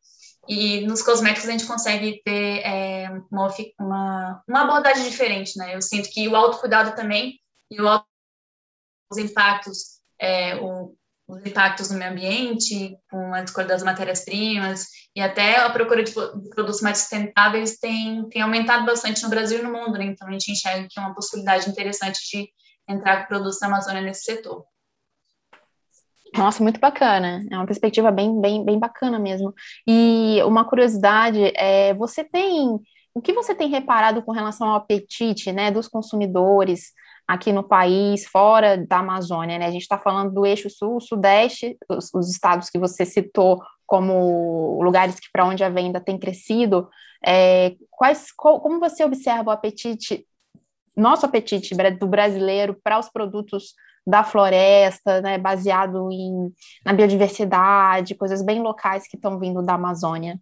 E 0.49 0.81
nos 0.87 1.03
cosméticos 1.03 1.49
a 1.49 1.53
gente 1.53 1.67
consegue 1.67 2.21
ter 2.25 2.61
é, 2.65 3.09
uma, 3.31 3.55
uma, 3.79 4.43
uma 4.49 4.63
abordagem 4.63 5.09
diferente, 5.09 5.57
né? 5.57 5.77
Eu 5.77 5.83
sinto 5.83 6.11
que 6.11 6.27
o 6.27 6.35
autocuidado 6.35 6.97
também 6.97 7.39
e 7.71 7.81
o 7.81 7.87
auto 7.87 8.07
os 9.13 9.19
impactos, 9.19 10.01
é, 10.21 10.55
o, 10.57 10.95
os 11.31 11.47
impactos 11.47 11.91
no 11.91 11.99
meio 11.99 12.11
ambiente, 12.11 12.97
com 13.11 13.33
a 13.33 13.43
escolha 13.43 13.69
das 13.69 13.83
matérias-primas, 13.83 14.87
e 15.15 15.21
até 15.21 15.59
a 15.59 15.71
procura 15.71 16.03
de, 16.03 16.13
produtos 16.13 16.81
mais 16.81 16.99
sustentáveis 16.99 17.79
tem, 17.79 18.29
tem 18.29 18.43
aumentado 18.43 18.85
bastante 18.85 19.23
no 19.23 19.31
Brasil 19.31 19.59
e 19.59 19.63
no 19.63 19.73
mundo, 19.73 19.99
né? 19.99 20.05
Então 20.05 20.29
a 20.29 20.33
gente 20.33 20.51
enxerga 20.51 20.87
que 20.91 20.99
é 20.99 21.03
uma 21.03 21.15
possibilidade 21.15 21.69
interessante 21.69 22.19
de 22.31 22.49
entrar 22.89 23.23
com 23.23 23.29
produtos 23.29 23.59
da 23.59 23.67
Amazônia 23.67 24.03
nesse 24.03 24.25
setor. 24.25 24.65
Nossa, 26.37 26.63
muito 26.63 26.79
bacana. 26.79 27.45
É 27.51 27.57
uma 27.57 27.67
perspectiva 27.67 28.11
bem, 28.11 28.41
bem, 28.41 28.65
bem 28.65 28.79
bacana 28.79 29.19
mesmo. 29.19 29.53
E 29.87 30.41
uma 30.45 30.65
curiosidade, 30.65 31.53
é, 31.57 31.93
você 31.95 32.23
tem 32.23 32.79
o 33.13 33.21
que 33.21 33.33
você 33.33 33.55
tem 33.55 33.69
reparado 33.69 34.23
com 34.23 34.33
relação 34.33 34.69
ao 34.69 34.77
apetite, 34.77 35.53
né, 35.53 35.71
dos 35.71 35.89
consumidores 35.89 36.93
aqui 37.31 37.53
no 37.53 37.63
país, 37.63 38.27
fora 38.27 38.77
da 38.77 38.99
Amazônia, 38.99 39.57
né? 39.57 39.67
A 39.67 39.71
gente 39.71 39.83
está 39.83 39.97
falando 39.97 40.35
do 40.35 40.45
eixo 40.45 40.69
sul-sudeste, 40.69 41.79
os, 41.89 42.13
os, 42.13 42.29
estados 42.29 42.69
que 42.69 42.79
você 42.79 43.07
citou 43.07 43.63
como 43.87 44.83
lugares 44.83 45.21
que 45.21 45.29
para 45.33 45.47
onde 45.47 45.63
a 45.63 45.69
venda 45.69 46.01
tem 46.01 46.19
crescido. 46.19 46.89
É, 47.25 47.77
quais, 47.89 48.33
como 48.33 48.81
você 48.81 49.05
observa 49.05 49.51
o 49.51 49.53
apetite, 49.53 50.27
nosso 50.97 51.25
apetite 51.25 51.73
do 52.01 52.07
brasileiro 52.09 52.77
para 52.83 52.99
os 52.99 53.09
produtos 53.09 53.75
da 54.05 54.25
floresta, 54.25 55.21
né, 55.21 55.39
baseado 55.39 56.11
em, 56.11 56.53
na 56.85 56.93
biodiversidade, 56.93 58.17
coisas 58.17 58.43
bem 58.43 58.61
locais 58.61 59.07
que 59.07 59.17
estão 59.17 59.39
vindo 59.39 59.63
da 59.63 59.75
Amazônia? 59.75 60.37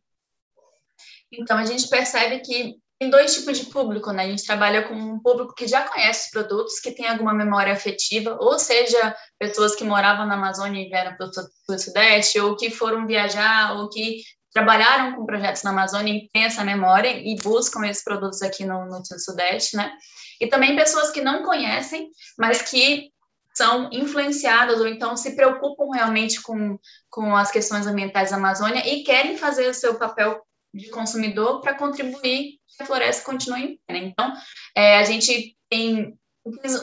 Então, 1.31 1.59
a 1.59 1.67
gente 1.67 1.87
percebe 1.89 2.39
que 2.39 2.79
tem 2.99 3.11
dois 3.11 3.35
tipos 3.35 3.59
de 3.59 3.67
público, 3.67 4.11
né? 4.11 4.25
A 4.25 4.29
gente 4.29 4.45
trabalha 4.45 4.83
com 4.89 4.95
um 4.95 5.21
público 5.21 5.55
que 5.55 5.69
já 5.69 5.83
conhece 5.83 6.27
os 6.27 6.31
produtos, 6.31 6.81
que 6.81 6.91
tem 6.91 7.07
alguma 7.07 7.33
memória 7.33 7.73
afetiva, 7.73 8.37
ou 8.41 8.59
seja, 8.59 9.17
pessoas 9.39 9.77
que 9.77 9.85
moravam 9.85 10.27
na 10.27 10.35
Amazônia 10.35 10.83
e 10.83 10.89
vieram 10.89 11.17
para 11.17 11.27
o 11.27 11.79
Sudeste, 11.79 12.41
ou 12.41 12.57
que 12.57 12.71
foram 12.71 13.07
viajar, 13.07 13.77
ou 13.77 13.89
que 13.89 14.23
trabalharam 14.53 15.15
com 15.15 15.27
projetos 15.27 15.63
na 15.63 15.71
Amazônia 15.71 16.13
e 16.13 16.29
têm 16.33 16.45
essa 16.45 16.65
memória 16.65 17.11
e 17.11 17.37
buscam 17.41 17.87
esses 17.87 18.03
produtos 18.03 18.43
aqui 18.43 18.65
no, 18.65 18.87
no 18.87 19.05
Sul-Sudeste, 19.05 19.77
né? 19.77 19.93
E 20.41 20.49
também 20.49 20.75
pessoas 20.75 21.11
que 21.11 21.21
não 21.21 21.45
conhecem, 21.45 22.11
mas 22.37 22.63
que 22.63 23.13
são 23.55 23.89
influenciadas 23.93 24.81
ou 24.81 24.89
então 24.89 25.17
se 25.17 25.37
preocupam 25.37 25.91
realmente 25.93 26.41
com, 26.43 26.79
com 27.11 27.37
as 27.37 27.51
questões 27.51 27.87
ambientais 27.87 28.31
da 28.31 28.37
Amazônia 28.37 28.83
e 28.89 29.05
querem 29.05 29.37
fazer 29.37 29.69
o 29.69 29.75
seu 29.75 29.95
papel 29.97 30.41
de 30.73 30.91
consumidor 30.91 31.61
para 31.61 31.75
contribuir 31.75 32.59
que 32.77 32.83
a 32.83 32.87
floresta 32.87 33.25
continue. 33.25 33.81
Né? 33.89 33.99
Então, 33.99 34.33
é, 34.75 34.99
a 34.99 35.05
gente 35.05 35.57
tem 35.69 36.19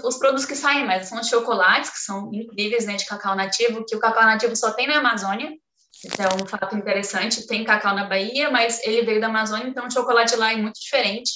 os 0.03 0.17
produtos 0.17 0.45
que 0.45 0.55
saem 0.55 0.85
mais 0.85 1.07
são 1.07 1.19
os 1.19 1.27
chocolates, 1.27 1.89
que 1.89 1.97
são 1.97 2.31
incríveis, 2.33 2.85
né, 2.85 2.95
de 2.95 3.05
cacau 3.05 3.35
nativo, 3.35 3.83
que 3.85 3.95
o 3.95 3.99
cacau 3.99 4.23
nativo 4.23 4.55
só 4.55 4.71
tem 4.73 4.85
na 4.85 4.99
Amazônia, 4.99 5.57
isso 6.03 6.21
é 6.21 6.27
um 6.35 6.45
fato 6.45 6.75
interessante, 6.75 7.47
tem 7.47 7.63
cacau 7.63 7.95
na 7.95 8.05
Bahia, 8.05 8.51
mas 8.51 8.79
ele 8.85 9.03
veio 9.03 9.19
da 9.19 9.27
Amazônia, 9.27 9.67
então 9.67 9.87
o 9.87 9.91
chocolate 9.91 10.35
lá 10.35 10.51
é 10.51 10.57
muito 10.57 10.79
diferente, 10.79 11.31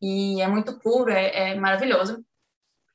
e 0.00 0.40
é 0.40 0.46
muito 0.46 0.78
puro, 0.78 1.10
é, 1.10 1.50
é 1.50 1.54
maravilhoso. 1.54 2.24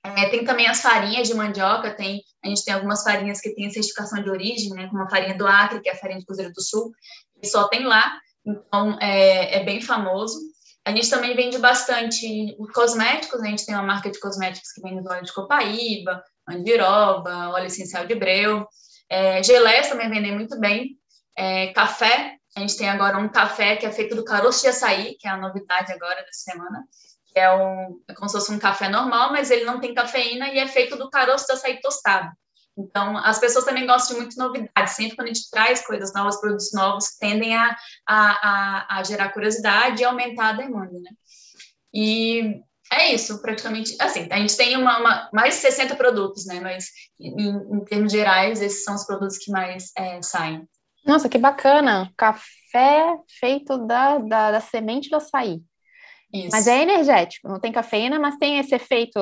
É, 0.03 0.29
tem 0.29 0.43
também 0.43 0.67
as 0.67 0.81
farinhas 0.81 1.27
de 1.27 1.33
mandioca, 1.35 1.93
tem, 1.93 2.21
a 2.43 2.47
gente 2.47 2.65
tem 2.65 2.73
algumas 2.73 3.03
farinhas 3.03 3.39
que 3.39 3.53
têm 3.53 3.69
certificação 3.69 4.23
de 4.23 4.29
origem, 4.29 4.71
né, 4.71 4.87
como 4.87 5.03
a 5.03 5.09
farinha 5.09 5.37
do 5.37 5.45
Acre, 5.45 5.81
que 5.81 5.89
é 5.89 5.93
a 5.93 5.97
farinha 5.97 6.19
de 6.19 6.25
Cruzeiro 6.25 6.53
do 6.53 6.61
Sul, 6.61 6.91
que 7.39 7.47
só 7.47 7.67
tem 7.67 7.83
lá, 7.83 8.19
então 8.45 8.97
é, 8.99 9.57
é 9.57 9.63
bem 9.63 9.81
famoso. 9.81 10.39
A 10.83 10.91
gente 10.91 11.09
também 11.09 11.35
vende 11.35 11.59
bastante 11.59 12.55
cosméticos, 12.73 13.39
né? 13.39 13.47
a 13.47 13.49
gente 13.51 13.65
tem 13.65 13.75
uma 13.75 13.83
marca 13.83 14.09
de 14.09 14.19
cosméticos 14.19 14.71
que 14.71 14.81
vende 14.81 15.07
óleo 15.07 15.23
de 15.23 15.33
copaíba, 15.33 16.23
mandiroba, 16.47 17.49
óleo 17.49 17.67
essencial 17.67 18.05
de 18.05 18.15
breu. 18.15 18.67
É, 19.07 19.43
geleias 19.43 19.89
também 19.89 20.09
vendem 20.09 20.33
muito 20.33 20.59
bem. 20.59 20.97
É, 21.37 21.67
café, 21.73 22.37
a 22.55 22.59
gente 22.61 22.77
tem 22.77 22.89
agora 22.89 23.17
um 23.17 23.29
café 23.29 23.75
que 23.75 23.85
é 23.85 23.91
feito 23.91 24.15
do 24.15 24.25
caroço 24.25 24.61
de 24.61 24.69
açaí, 24.69 25.15
que 25.19 25.27
é 25.27 25.31
a 25.31 25.37
novidade 25.37 25.91
agora 25.91 26.21
dessa 26.23 26.51
semana, 26.51 26.83
que 27.27 27.39
é, 27.39 27.53
um, 27.53 28.01
é 28.07 28.13
como 28.13 28.27
se 28.27 28.37
fosse 28.37 28.51
um 28.51 28.59
café 28.59 28.89
normal, 28.89 29.31
mas 29.31 29.51
ele 29.51 29.65
não 29.65 29.79
tem 29.79 29.93
cafeína 29.93 30.49
e 30.49 30.57
é 30.57 30.67
feito 30.67 30.97
do 30.97 31.09
caroço 31.09 31.45
de 31.45 31.53
açaí 31.53 31.79
tostado. 31.79 32.29
Então, 32.77 33.17
as 33.17 33.39
pessoas 33.39 33.65
também 33.65 33.85
gostam 33.85 34.15
de 34.15 34.21
muitas 34.21 34.37
novidades. 34.37 34.93
Sempre 34.93 35.15
quando 35.15 35.27
a 35.27 35.33
gente 35.33 35.49
traz 35.49 35.85
coisas 35.85 36.13
novas, 36.13 36.39
produtos 36.39 36.73
novos, 36.73 37.17
tendem 37.19 37.55
a, 37.55 37.75
a, 38.07 38.97
a, 38.97 39.03
gerar 39.03 39.29
curiosidade 39.29 40.01
e 40.01 40.05
aumentar 40.05 40.49
a 40.49 40.53
demanda, 40.53 40.93
né? 40.93 41.11
E 41.93 42.61
é 42.91 43.13
isso, 43.13 43.41
praticamente. 43.41 43.95
Assim, 43.99 44.27
a 44.31 44.37
gente 44.37 44.55
tem 44.55 44.77
uma, 44.77 44.99
uma 44.99 45.29
mais 45.33 45.55
de 45.55 45.61
60 45.61 45.95
produtos, 45.95 46.45
né? 46.45 46.59
Mas, 46.59 46.89
em, 47.19 47.49
em, 47.49 47.85
termos 47.85 48.11
gerais, 48.11 48.61
esses 48.61 48.83
são 48.83 48.95
os 48.95 49.05
produtos 49.05 49.37
que 49.37 49.51
mais 49.51 49.91
é, 49.97 50.21
saem. 50.21 50.67
Nossa, 51.05 51.27
que 51.27 51.37
bacana! 51.37 52.11
Café 52.15 53.17
feito 53.39 53.77
da, 53.85 54.17
da, 54.17 54.51
da 54.51 54.61
semente 54.61 55.09
do 55.09 55.17
açaí. 55.17 55.61
Isso. 56.33 56.49
Mas 56.51 56.67
é 56.67 56.81
energético, 56.81 57.49
não 57.49 57.59
tem 57.59 57.73
cafeína, 57.73 58.17
mas 58.17 58.37
tem 58.37 58.57
esse 58.57 58.73
efeito. 58.73 59.19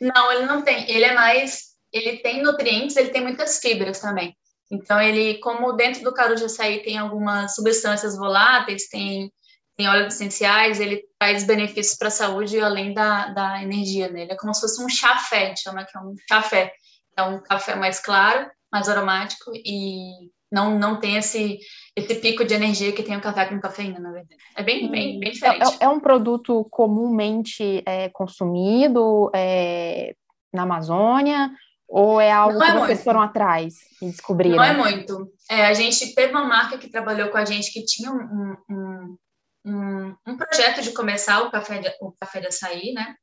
Não, 0.00 0.32
ele 0.32 0.46
não 0.46 0.62
tem. 0.62 0.90
Ele 0.90 1.04
é 1.04 1.14
mais 1.14 1.75
ele 1.96 2.18
tem 2.18 2.42
nutrientes, 2.42 2.96
ele 2.96 3.10
tem 3.10 3.22
muitas 3.22 3.58
fibras 3.58 4.00
também. 4.00 4.36
Então, 4.70 5.00
ele, 5.00 5.38
como 5.38 5.72
dentro 5.72 6.02
do 6.02 6.12
caroço 6.12 6.38
de 6.38 6.44
açaí 6.46 6.82
tem 6.82 6.98
algumas 6.98 7.54
substâncias 7.54 8.16
voláteis, 8.16 8.88
tem, 8.88 9.32
tem 9.76 9.88
óleos 9.88 10.14
essenciais, 10.14 10.80
ele 10.80 11.04
traz 11.18 11.44
benefícios 11.44 11.96
para 11.96 12.08
a 12.08 12.10
saúde 12.10 12.60
além 12.60 12.92
da, 12.92 13.28
da 13.28 13.62
energia 13.62 14.08
dele. 14.08 14.32
É 14.32 14.36
como 14.36 14.52
se 14.52 14.60
fosse 14.60 14.82
um 14.82 14.88
chafé, 14.88 15.44
a 15.44 15.48
gente 15.48 15.62
chama 15.62 15.84
que 15.84 15.96
é 15.96 16.00
um 16.00 16.14
chafé. 16.28 16.72
É 17.16 17.22
um 17.22 17.40
café 17.40 17.76
mais 17.76 18.00
claro, 18.00 18.50
mais 18.70 18.88
aromático 18.88 19.52
e 19.54 20.30
não, 20.50 20.78
não 20.78 21.00
tem 21.00 21.16
esse, 21.16 21.58
esse 21.94 22.16
pico 22.16 22.44
de 22.44 22.54
energia 22.54 22.92
que 22.92 23.02
tem 23.02 23.16
o 23.16 23.20
café 23.20 23.46
com 23.46 23.60
cafeína, 23.60 23.98
na 23.98 24.12
verdade. 24.12 24.36
É 24.56 24.62
bem, 24.62 24.90
bem, 24.90 25.18
bem 25.18 25.30
diferente. 25.30 25.76
É, 25.80 25.84
é 25.84 25.88
um 25.88 26.00
produto 26.00 26.66
comumente 26.70 27.82
é, 27.86 28.08
consumido 28.10 29.30
é, 29.34 30.14
na 30.52 30.62
Amazônia 30.62 31.50
ou 31.88 32.20
é 32.20 32.30
algo 32.30 32.58
não 32.58 32.66
que 32.66 32.70
é 32.70 32.74
vocês 32.74 32.88
muito. 32.88 33.04
foram 33.04 33.22
atrás 33.22 33.74
e 34.02 34.06
descobriram? 34.06 34.56
Não 34.56 34.64
é 34.64 34.72
muito. 34.76 35.32
É, 35.50 35.66
a 35.66 35.74
gente 35.74 36.14
teve 36.14 36.32
uma 36.32 36.44
marca 36.44 36.78
que 36.78 36.90
trabalhou 36.90 37.28
com 37.28 37.38
a 37.38 37.44
gente 37.44 37.72
que 37.72 37.84
tinha 37.84 38.10
um, 38.10 38.56
um, 38.68 39.16
um, 39.64 40.16
um 40.26 40.36
projeto 40.36 40.82
de 40.82 40.92
começar 40.92 41.42
o 41.42 41.50
café 41.50 41.78
de, 41.78 41.92
o 42.00 42.12
café 42.20 42.40
de 42.40 42.48
açaí, 42.48 42.92
né? 42.92 43.14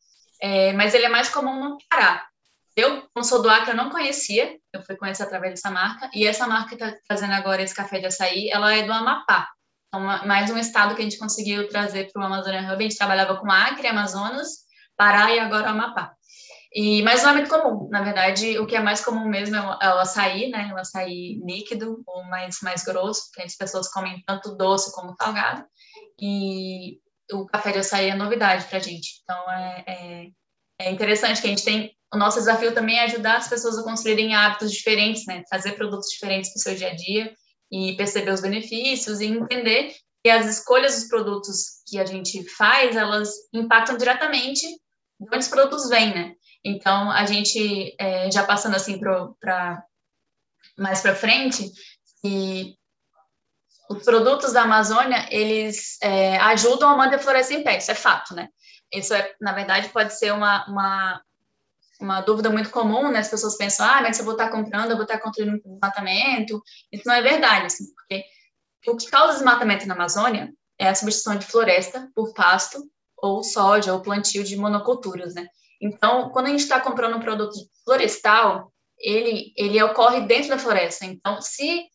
É, 0.41 0.73
mas 0.73 0.93
ele 0.93 1.05
é 1.05 1.09
mais 1.09 1.29
comum 1.29 1.59
no 1.59 1.77
Pará. 1.89 2.25
Eu, 2.75 3.07
como 3.13 3.23
sou 3.23 3.41
do 3.41 3.49
Acre, 3.49 3.71
eu 3.71 3.77
não 3.77 3.89
conhecia, 3.89 4.57
eu 4.73 4.81
fui 4.81 4.95
conhecer 4.95 5.23
através 5.23 5.53
dessa 5.53 5.69
marca, 5.69 6.09
e 6.13 6.25
essa 6.25 6.47
marca 6.47 6.75
que 6.75 6.83
está 6.83 6.97
fazendo 7.07 7.33
agora 7.33 7.61
esse 7.61 7.75
café 7.75 7.99
de 7.99 8.07
açaí, 8.07 8.49
ela 8.49 8.73
é 8.73 8.81
do 8.81 8.91
Amapá. 8.91 9.47
Então, 9.87 10.01
mais 10.25 10.49
um 10.49 10.57
estado 10.57 10.95
que 10.95 11.01
a 11.01 11.03
gente 11.03 11.19
conseguiu 11.19 11.69
trazer 11.69 12.11
para 12.11 12.23
o 12.23 12.25
Amazônia 12.25 12.61
Hub. 12.61 12.73
A 12.73 12.81
gente 12.81 12.97
trabalhava 12.97 13.37
com 13.37 13.51
Acre, 13.51 13.85
Amazonas, 13.85 14.63
Pará 14.97 15.31
e 15.31 15.39
agora 15.39 15.69
Amapá. 15.69 16.13
E, 16.75 17.03
mas 17.03 17.21
não 17.21 17.29
é 17.29 17.33
muito 17.33 17.49
comum, 17.49 17.87
na 17.89 18.01
verdade, 18.01 18.57
o 18.57 18.65
que 18.65 18.75
é 18.75 18.81
mais 18.81 19.03
comum 19.05 19.27
mesmo 19.27 19.55
é 19.55 19.61
o, 19.61 19.73
é 19.73 20.01
açaí, 20.01 20.49
né, 20.49 20.71
o 20.73 20.77
açaí 20.77 21.39
líquido 21.45 22.01
ou 22.07 22.23
mais, 22.23 22.61
mais 22.63 22.83
grosso, 22.83 23.29
que 23.31 23.43
as 23.43 23.55
pessoas 23.55 23.91
comem 23.91 24.23
tanto 24.25 24.55
doce 24.55 24.91
como 24.91 25.15
salgado, 25.15 25.63
e 26.19 26.97
o 27.31 27.45
café 27.45 27.71
de 27.71 27.79
açaí 27.79 28.09
é 28.09 28.15
novidade 28.15 28.65
para 28.65 28.79
a 28.79 28.81
gente, 28.81 29.21
então 29.21 29.51
é, 29.51 29.83
é, 29.87 30.27
é, 30.79 30.91
interessante 30.91 31.41
que 31.41 31.47
a 31.47 31.49
gente 31.51 31.63
tem, 31.63 31.95
o 32.11 32.17
nosso 32.17 32.39
desafio 32.39 32.73
também 32.73 32.97
é 32.97 33.03
ajudar 33.03 33.37
as 33.37 33.47
pessoas 33.47 33.77
a 33.77 33.83
construírem 33.83 34.33
hábitos 34.33 34.71
diferentes, 34.71 35.27
né, 35.27 35.43
fazer 35.51 35.73
produtos 35.73 36.09
diferentes 36.09 36.51
para 36.51 36.59
o 36.59 36.63
seu 36.63 36.75
dia 36.75 36.89
a 36.89 36.95
dia, 36.95 37.31
e 37.71 37.95
perceber 37.95 38.31
os 38.31 38.41
benefícios 38.41 39.19
e 39.19 39.25
entender 39.25 39.93
que 40.23 40.29
as 40.29 40.45
escolhas 40.45 40.95
dos 40.95 41.07
produtos 41.07 41.83
que 41.87 41.99
a 41.99 42.05
gente 42.05 42.47
faz, 42.55 42.95
elas 42.95 43.29
impactam 43.53 43.97
diretamente 43.97 44.61
de 44.61 45.27
onde 45.27 45.39
os 45.39 45.47
produtos 45.47 45.89
vêm, 45.89 46.13
né? 46.13 46.33
Então, 46.63 47.11
a 47.11 47.25
gente, 47.25 47.95
é, 47.99 48.31
já 48.31 48.43
passando 48.43 48.75
assim 48.75 48.99
para 48.99 49.83
mais 50.77 51.01
para 51.01 51.15
frente, 51.15 51.71
e 52.23 52.75
os 53.89 54.03
produtos 54.03 54.53
da 54.53 54.63
Amazônia, 54.63 55.27
eles 55.29 55.97
é, 56.01 56.37
ajudam 56.37 56.89
a 56.89 56.97
manter 56.97 57.17
a 57.17 57.19
floresta 57.19 57.53
em 57.53 57.63
pé, 57.63 57.77
isso 57.77 57.91
é 57.91 57.95
fato, 57.95 58.33
né? 58.33 58.49
Isso, 58.91 59.13
é, 59.13 59.33
na 59.41 59.51
verdade, 59.51 59.89
pode 59.89 60.17
ser 60.17 60.31
uma, 60.31 60.65
uma, 60.67 61.21
uma 61.99 62.21
dúvida 62.21 62.49
muito 62.49 62.69
comum, 62.69 63.11
né? 63.11 63.19
As 63.19 63.27
pessoas 63.27 63.57
pensam, 63.57 63.85
ah, 63.85 64.01
mas 64.01 64.15
se 64.15 64.21
eu 64.21 64.25
vou 64.25 64.35
estar 64.35 64.49
comprando, 64.49 64.91
eu 64.91 64.95
vou 64.95 65.03
estar 65.03 65.19
construindo 65.19 65.61
um 65.65 65.73
desmatamento. 65.73 66.63
Isso 66.91 67.03
não 67.05 67.13
é 67.13 67.21
verdade, 67.21 67.65
assim, 67.65 67.85
porque 67.93 68.25
o 68.87 68.95
que 68.95 69.09
causa 69.09 69.33
desmatamento 69.33 69.85
na 69.85 69.95
Amazônia 69.95 70.53
é 70.77 70.87
a 70.87 70.95
substituição 70.95 71.37
de 71.37 71.45
floresta 71.45 72.09
por 72.15 72.33
pasto 72.33 72.83
ou 73.17 73.43
soja 73.43 73.93
ou 73.93 74.01
plantio 74.01 74.43
de 74.43 74.55
monoculturas, 74.55 75.33
né? 75.33 75.47
Então, 75.83 76.29
quando 76.29 76.45
a 76.45 76.49
gente 76.49 76.61
está 76.61 76.79
comprando 76.79 77.17
um 77.17 77.19
produto 77.19 77.53
florestal, 77.83 78.71
ele, 78.97 79.53
ele 79.57 79.83
ocorre 79.83 80.21
dentro 80.21 80.49
da 80.49 80.57
floresta. 80.57 81.05
Então, 81.05 81.41
se 81.41 81.85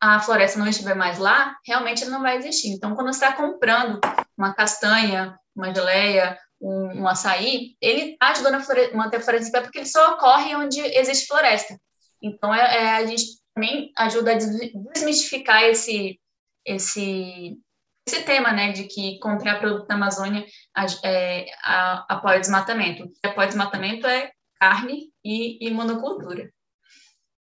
a 0.00 0.18
floresta 0.18 0.58
não 0.58 0.66
estiver 0.66 0.94
mais 0.94 1.18
lá, 1.18 1.54
realmente 1.66 2.02
ele 2.02 2.10
não 2.10 2.22
vai 2.22 2.38
existir. 2.38 2.68
Então, 2.68 2.94
quando 2.94 3.12
você 3.12 3.22
está 3.22 3.36
comprando 3.36 4.00
uma 4.36 4.54
castanha, 4.54 5.38
uma 5.54 5.74
geleia, 5.74 6.38
um, 6.58 7.02
um 7.02 7.08
açaí, 7.08 7.76
ele 7.82 8.12
está 8.12 8.30
ajudando 8.30 8.54
a 8.54 8.96
manter 8.96 9.18
a 9.18 9.20
floresta 9.20 9.60
porque 9.60 9.78
ele 9.78 9.86
só 9.86 10.14
ocorre 10.14 10.56
onde 10.56 10.80
existe 10.80 11.26
floresta. 11.26 11.78
Então, 12.22 12.54
é, 12.54 12.60
é, 12.60 12.90
a 12.96 13.04
gente 13.04 13.24
também 13.54 13.92
ajuda 13.98 14.32
a 14.32 14.38
desmistificar 14.94 15.64
esse, 15.64 16.18
esse, 16.64 17.58
esse 18.06 18.22
tema, 18.22 18.52
né, 18.52 18.72
de 18.72 18.84
que 18.84 19.18
comprar 19.18 19.58
produto 19.58 19.88
na 19.88 19.94
Amazônia 19.94 20.44
é, 21.02 21.46
apoia 22.08 22.38
o 22.38 22.40
desmatamento. 22.40 23.04
O 23.04 23.46
desmatamento 23.46 24.06
é 24.06 24.30
carne 24.60 25.10
e, 25.24 25.66
e 25.66 25.70
monocultura. 25.70 26.50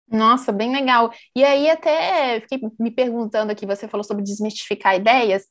Nossa, 0.07 0.51
bem 0.51 0.73
legal. 0.73 1.11
E 1.35 1.43
aí 1.43 1.69
até 1.69 2.41
fiquei 2.41 2.59
me 2.79 2.91
perguntando 2.91 3.51
aqui, 3.51 3.65
você 3.65 3.87
falou 3.87 4.03
sobre 4.03 4.23
desmistificar 4.23 4.95
ideias. 4.95 5.43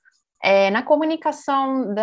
É, 0.43 0.71
na 0.71 0.83
comunicação 0.83 1.93
da, 1.95 2.03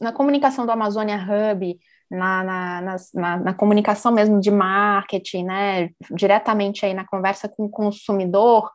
na 0.00 0.12
comunicação 0.12 0.64
do 0.64 0.72
Amazônia 0.72 1.16
Hub, 1.16 1.78
na, 2.10 2.44
na, 2.44 2.96
na, 3.14 3.36
na, 3.38 3.54
comunicação 3.54 4.12
mesmo 4.12 4.40
de 4.40 4.50
marketing, 4.50 5.44
né, 5.44 5.90
diretamente 6.10 6.86
aí 6.86 6.94
na 6.94 7.06
conversa 7.06 7.48
com 7.48 7.64
o 7.64 7.70
consumidor, 7.70 8.70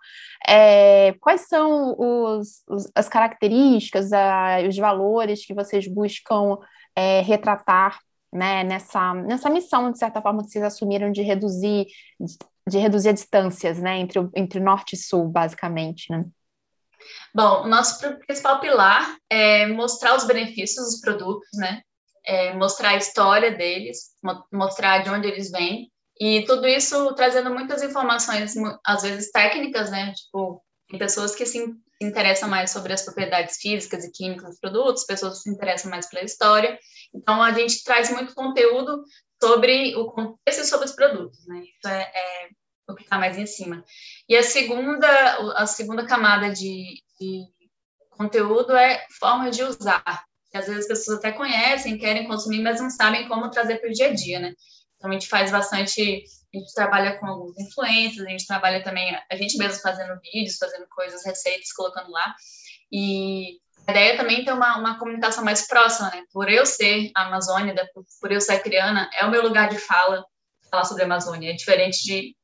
é, 0.48 1.14
quais 1.20 1.48
são 1.48 1.96
os, 1.98 2.64
os, 2.68 2.92
as 2.96 3.08
características, 3.08 4.12
a, 4.12 4.60
os 4.68 4.78
valores 4.78 5.46
que 5.46 5.54
vocês 5.54 5.88
buscam 5.88 6.58
é, 6.96 7.22
retratar 7.22 8.00
né, 8.34 8.64
nessa, 8.64 9.14
nessa 9.14 9.50
missão, 9.50 9.92
de 9.92 10.00
certa 10.00 10.22
forma, 10.22 10.44
que 10.44 10.50
vocês 10.50 10.64
assumiram 10.64 11.12
de 11.12 11.22
reduzir, 11.22 11.88
de, 12.68 12.78
reduzir 12.78 13.14
distâncias 13.14 13.80
né, 13.80 13.98
entre, 13.98 14.20
o, 14.20 14.32
entre 14.36 14.60
norte 14.60 14.94
e 14.94 14.98
sul, 14.98 15.28
basicamente, 15.28 16.06
né? 16.10 16.24
Bom, 17.34 17.64
o 17.64 17.68
nosso 17.68 18.00
principal 18.20 18.60
pilar 18.60 19.18
é 19.30 19.66
mostrar 19.68 20.16
os 20.16 20.26
benefícios 20.26 20.86
dos 20.86 21.02
produtos, 21.02 21.50
né? 21.56 21.82
É, 22.26 22.54
mostrar 22.54 22.92
a 22.92 22.98
história 22.98 23.52
deles, 23.52 24.12
mostrar 24.52 25.00
de 25.00 25.10
onde 25.10 25.28
eles 25.28 25.52
vêm, 25.52 25.92
e 26.20 26.46
tudo 26.46 26.68
isso 26.68 27.14
trazendo 27.16 27.50
muitas 27.50 27.82
informações, 27.82 28.54
às 28.86 29.02
vezes 29.02 29.32
técnicas, 29.32 29.90
né? 29.90 30.14
Tipo, 30.14 30.64
Tem 30.88 31.00
pessoas 31.00 31.34
que 31.34 31.46
se 31.46 31.74
interessam 32.00 32.50
mais 32.50 32.70
sobre 32.72 32.94
as 32.94 33.04
propriedades 33.04 33.58
físicas 33.58 34.04
e 34.04 34.12
químicas 34.12 34.50
dos 34.50 34.60
produtos, 34.60 35.06
pessoas 35.06 35.38
que 35.38 35.44
se 35.44 35.50
interessam 35.50 35.90
mais 35.90 36.10
pela 36.10 36.24
história. 36.24 36.78
Então, 37.14 37.42
a 37.42 37.52
gente 37.52 37.84
traz 37.84 38.12
muito 38.12 38.36
conteúdo 38.36 39.04
sobre 39.42 39.96
o 39.96 40.12
contexto 40.12 40.62
e 40.62 40.66
sobre 40.66 40.86
os 40.86 40.92
produtos, 40.92 41.46
né? 41.48 41.60
Isso 41.64 41.88
é, 41.88 42.02
é 42.02 42.50
o 42.88 42.96
que 42.96 43.04
está 43.04 43.18
mais 43.18 43.38
em 43.38 43.46
cima. 43.46 43.84
E 44.30 44.36
a 44.36 44.44
segunda, 44.44 45.08
a 45.56 45.66
segunda 45.66 46.06
camada 46.06 46.52
de, 46.52 47.02
de 47.20 47.46
conteúdo 48.12 48.76
é 48.76 49.06
forma 49.20 49.50
de 49.50 49.64
usar. 49.64 50.24
Que 50.52 50.58
às 50.58 50.68
vezes 50.68 50.82
as 50.82 50.88
pessoas 50.88 51.20
até 51.20 51.32
conhecem, 51.32 51.98
querem 51.98 52.28
consumir, 52.28 52.62
mas 52.62 52.82
não 52.82 52.90
sabem 52.90 53.28
como 53.28 53.50
trazer 53.50 53.78
para 53.78 53.90
o 53.90 53.94
dia 53.94 54.10
a 54.10 54.14
dia, 54.14 54.40
né? 54.40 54.54
Então, 54.98 55.10
a 55.10 55.14
gente 55.14 55.28
faz 55.28 55.50
bastante, 55.50 56.24
a 56.54 56.58
gente 56.58 56.74
trabalha 56.76 57.18
com 57.18 57.26
alguns 57.26 57.58
influencers, 57.58 58.26
a 58.26 58.30
gente 58.30 58.46
trabalha 58.46 58.84
também, 58.84 59.18
a 59.32 59.36
gente 59.36 59.58
mesmo 59.58 59.82
fazendo 59.82 60.20
vídeos, 60.22 60.58
fazendo 60.58 60.86
coisas, 60.90 61.26
receitas, 61.26 61.74
colocando 61.74 62.12
lá. 62.12 62.36
E 62.92 63.58
a 63.88 63.92
ideia 63.92 64.18
também 64.18 64.42
é 64.42 64.46
ter 64.46 64.54
uma, 64.54 64.78
uma 64.78 65.00
comunicação 65.00 65.44
mais 65.44 65.68
próxima, 65.68 66.10
né? 66.12 66.24
Por 66.32 66.50
eu 66.52 66.66
ser 66.66 67.10
a 67.16 67.26
Amazônia, 67.26 67.74
por 68.20 68.32
eu 68.32 68.40
ser 68.40 68.62
criana, 68.62 69.10
é 69.18 69.26
o 69.26 69.32
meu 69.32 69.42
lugar 69.42 69.70
de 69.70 69.80
fala, 69.80 70.24
falar 70.70 70.84
sobre 70.84 71.02
a 71.02 71.06
Amazônia. 71.06 71.50
É 71.50 71.56
diferente 71.56 72.04
de, 72.04 72.36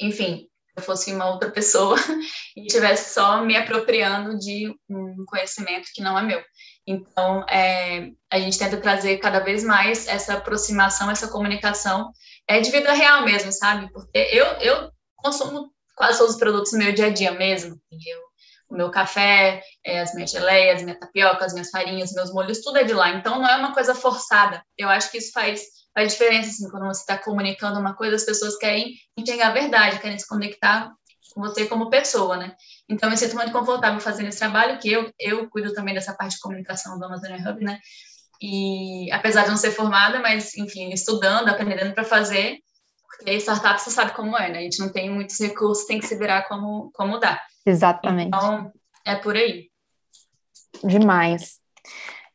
enfim, 0.00 0.48
eu 0.76 0.82
fosse 0.82 1.12
uma 1.12 1.30
outra 1.30 1.50
pessoa 1.50 1.96
e 2.56 2.66
estivesse 2.66 3.12
só 3.12 3.42
me 3.42 3.56
apropriando 3.56 4.38
de 4.38 4.72
um 4.88 5.24
conhecimento 5.26 5.88
que 5.92 6.02
não 6.02 6.18
é 6.18 6.22
meu. 6.22 6.42
Então, 6.86 7.44
é, 7.48 8.10
a 8.30 8.38
gente 8.38 8.58
tenta 8.58 8.76
trazer 8.76 9.18
cada 9.18 9.40
vez 9.40 9.62
mais 9.62 10.06
essa 10.08 10.34
aproximação, 10.34 11.10
essa 11.10 11.28
comunicação 11.28 12.10
é 12.48 12.60
de 12.60 12.70
vida 12.70 12.92
real 12.92 13.24
mesmo, 13.24 13.52
sabe? 13.52 13.90
Porque 13.92 14.18
eu, 14.18 14.46
eu 14.60 14.90
consumo 15.16 15.72
quase 15.94 16.18
todos 16.18 16.34
os 16.34 16.40
produtos 16.40 16.72
no 16.72 16.78
meu 16.78 16.92
dia 16.92 17.06
a 17.06 17.10
dia 17.10 17.32
mesmo. 17.32 17.80
Eu, 17.90 18.20
o 18.68 18.76
meu 18.76 18.90
café, 18.90 19.62
é, 19.84 20.00
as 20.00 20.14
minhas 20.14 20.30
geleias, 20.30 20.82
minha 20.82 20.98
tapioca, 20.98 21.44
as 21.44 21.52
minhas 21.52 21.70
farinhas, 21.70 22.12
meus 22.12 22.32
molhos, 22.32 22.62
tudo 22.62 22.78
é 22.78 22.84
de 22.84 22.94
lá. 22.94 23.10
Então, 23.10 23.38
não 23.38 23.48
é 23.48 23.56
uma 23.56 23.74
coisa 23.74 23.94
forçada. 23.94 24.62
Eu 24.76 24.88
acho 24.88 25.10
que 25.10 25.18
isso 25.18 25.30
faz, 25.32 25.62
faz 25.94 26.12
diferença, 26.12 26.48
assim, 26.48 26.68
quando 26.68 26.86
você 26.86 27.02
está 27.02 27.18
comunicando 27.18 27.78
uma 27.78 27.94
coisa, 27.94 28.16
as 28.16 28.24
pessoas 28.24 28.56
querem 28.56 28.94
enxergar 29.16 29.48
a 29.48 29.52
verdade, 29.52 30.00
querem 30.00 30.18
se 30.18 30.26
conectar 30.26 30.90
com 31.34 31.40
você 31.40 31.66
como 31.66 31.90
pessoa, 31.90 32.36
né? 32.36 32.54
Então, 32.92 33.08
eu 33.08 33.12
me 33.12 33.16
sinto 33.16 33.34
muito 33.34 33.52
confortável 33.52 33.98
fazendo 34.00 34.28
esse 34.28 34.38
trabalho, 34.38 34.78
que 34.78 34.92
eu, 34.92 35.10
eu 35.18 35.48
cuido 35.48 35.72
também 35.72 35.94
dessa 35.94 36.12
parte 36.12 36.34
de 36.34 36.40
comunicação 36.40 36.98
do 36.98 37.04
Amazônia 37.06 37.38
Hub, 37.38 37.64
né? 37.64 37.78
E 38.40 39.10
apesar 39.10 39.44
de 39.44 39.50
não 39.50 39.56
ser 39.56 39.70
formada, 39.70 40.20
mas, 40.20 40.54
enfim, 40.56 40.90
estudando, 40.90 41.48
aprendendo 41.48 41.94
para 41.94 42.04
fazer, 42.04 42.58
porque 43.06 43.38
startup 43.38 43.80
você 43.80 43.90
sabe 43.90 44.12
como 44.12 44.36
é, 44.36 44.50
né? 44.50 44.58
A 44.58 44.62
gente 44.62 44.78
não 44.78 44.92
tem 44.92 45.08
muitos 45.08 45.40
recursos, 45.40 45.86
tem 45.86 45.98
que 45.98 46.06
se 46.06 46.18
virar 46.18 46.42
como, 46.42 46.90
como 46.92 47.18
dá. 47.18 47.40
Exatamente. 47.64 48.28
Então, 48.28 48.70
é 49.06 49.14
por 49.16 49.36
aí. 49.36 49.70
Demais. 50.84 51.60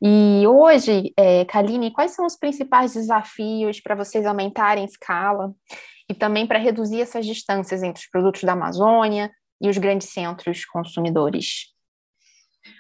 E 0.02 0.44
hoje, 0.48 1.14
é, 1.18 1.46
Kaline, 1.46 1.92
quais 1.92 2.12
são 2.12 2.26
os 2.26 2.36
principais 2.36 2.94
desafios 2.94 3.80
para 3.80 3.96
vocês 3.96 4.26
aumentarem 4.26 4.86
escala 4.86 5.54
e 6.10 6.16
também 6.16 6.48
para 6.48 6.58
reduzir 6.58 7.02
essas 7.02 7.26
distâncias 7.26 7.84
entre 7.84 8.02
os 8.02 8.10
produtos 8.10 8.44
da 8.44 8.54
Amazônia 8.54 9.32
e 9.62 9.70
os 9.70 9.78
grandes 9.78 10.10
centros 10.10 10.66
consumidores? 10.66 11.74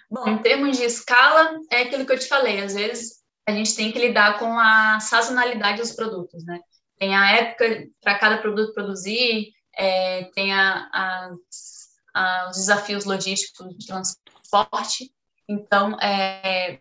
Bom, 0.09 0.27
em 0.27 0.37
termos 0.37 0.77
de 0.77 0.83
escala, 0.83 1.59
é 1.71 1.81
aquilo 1.81 2.05
que 2.05 2.13
eu 2.13 2.19
te 2.19 2.27
falei, 2.27 2.61
às 2.61 2.73
vezes 2.73 3.17
a 3.47 3.51
gente 3.51 3.75
tem 3.75 3.91
que 3.91 3.99
lidar 3.99 4.39
com 4.39 4.59
a 4.59 4.99
sazonalidade 4.99 5.79
dos 5.79 5.93
produtos, 5.93 6.43
né? 6.45 6.59
Tem 6.99 7.15
a 7.15 7.31
época 7.31 7.87
para 8.01 8.19
cada 8.19 8.37
produto 8.39 8.73
produzir, 8.73 9.53
é, 9.77 10.25
tem 10.35 10.53
a, 10.53 10.89
a, 10.93 11.31
a, 12.13 12.49
os 12.49 12.57
desafios 12.57 13.05
logísticos 13.05 13.77
de 13.77 13.85
transporte. 13.85 15.13
Então, 15.47 15.97
é, 16.01 16.79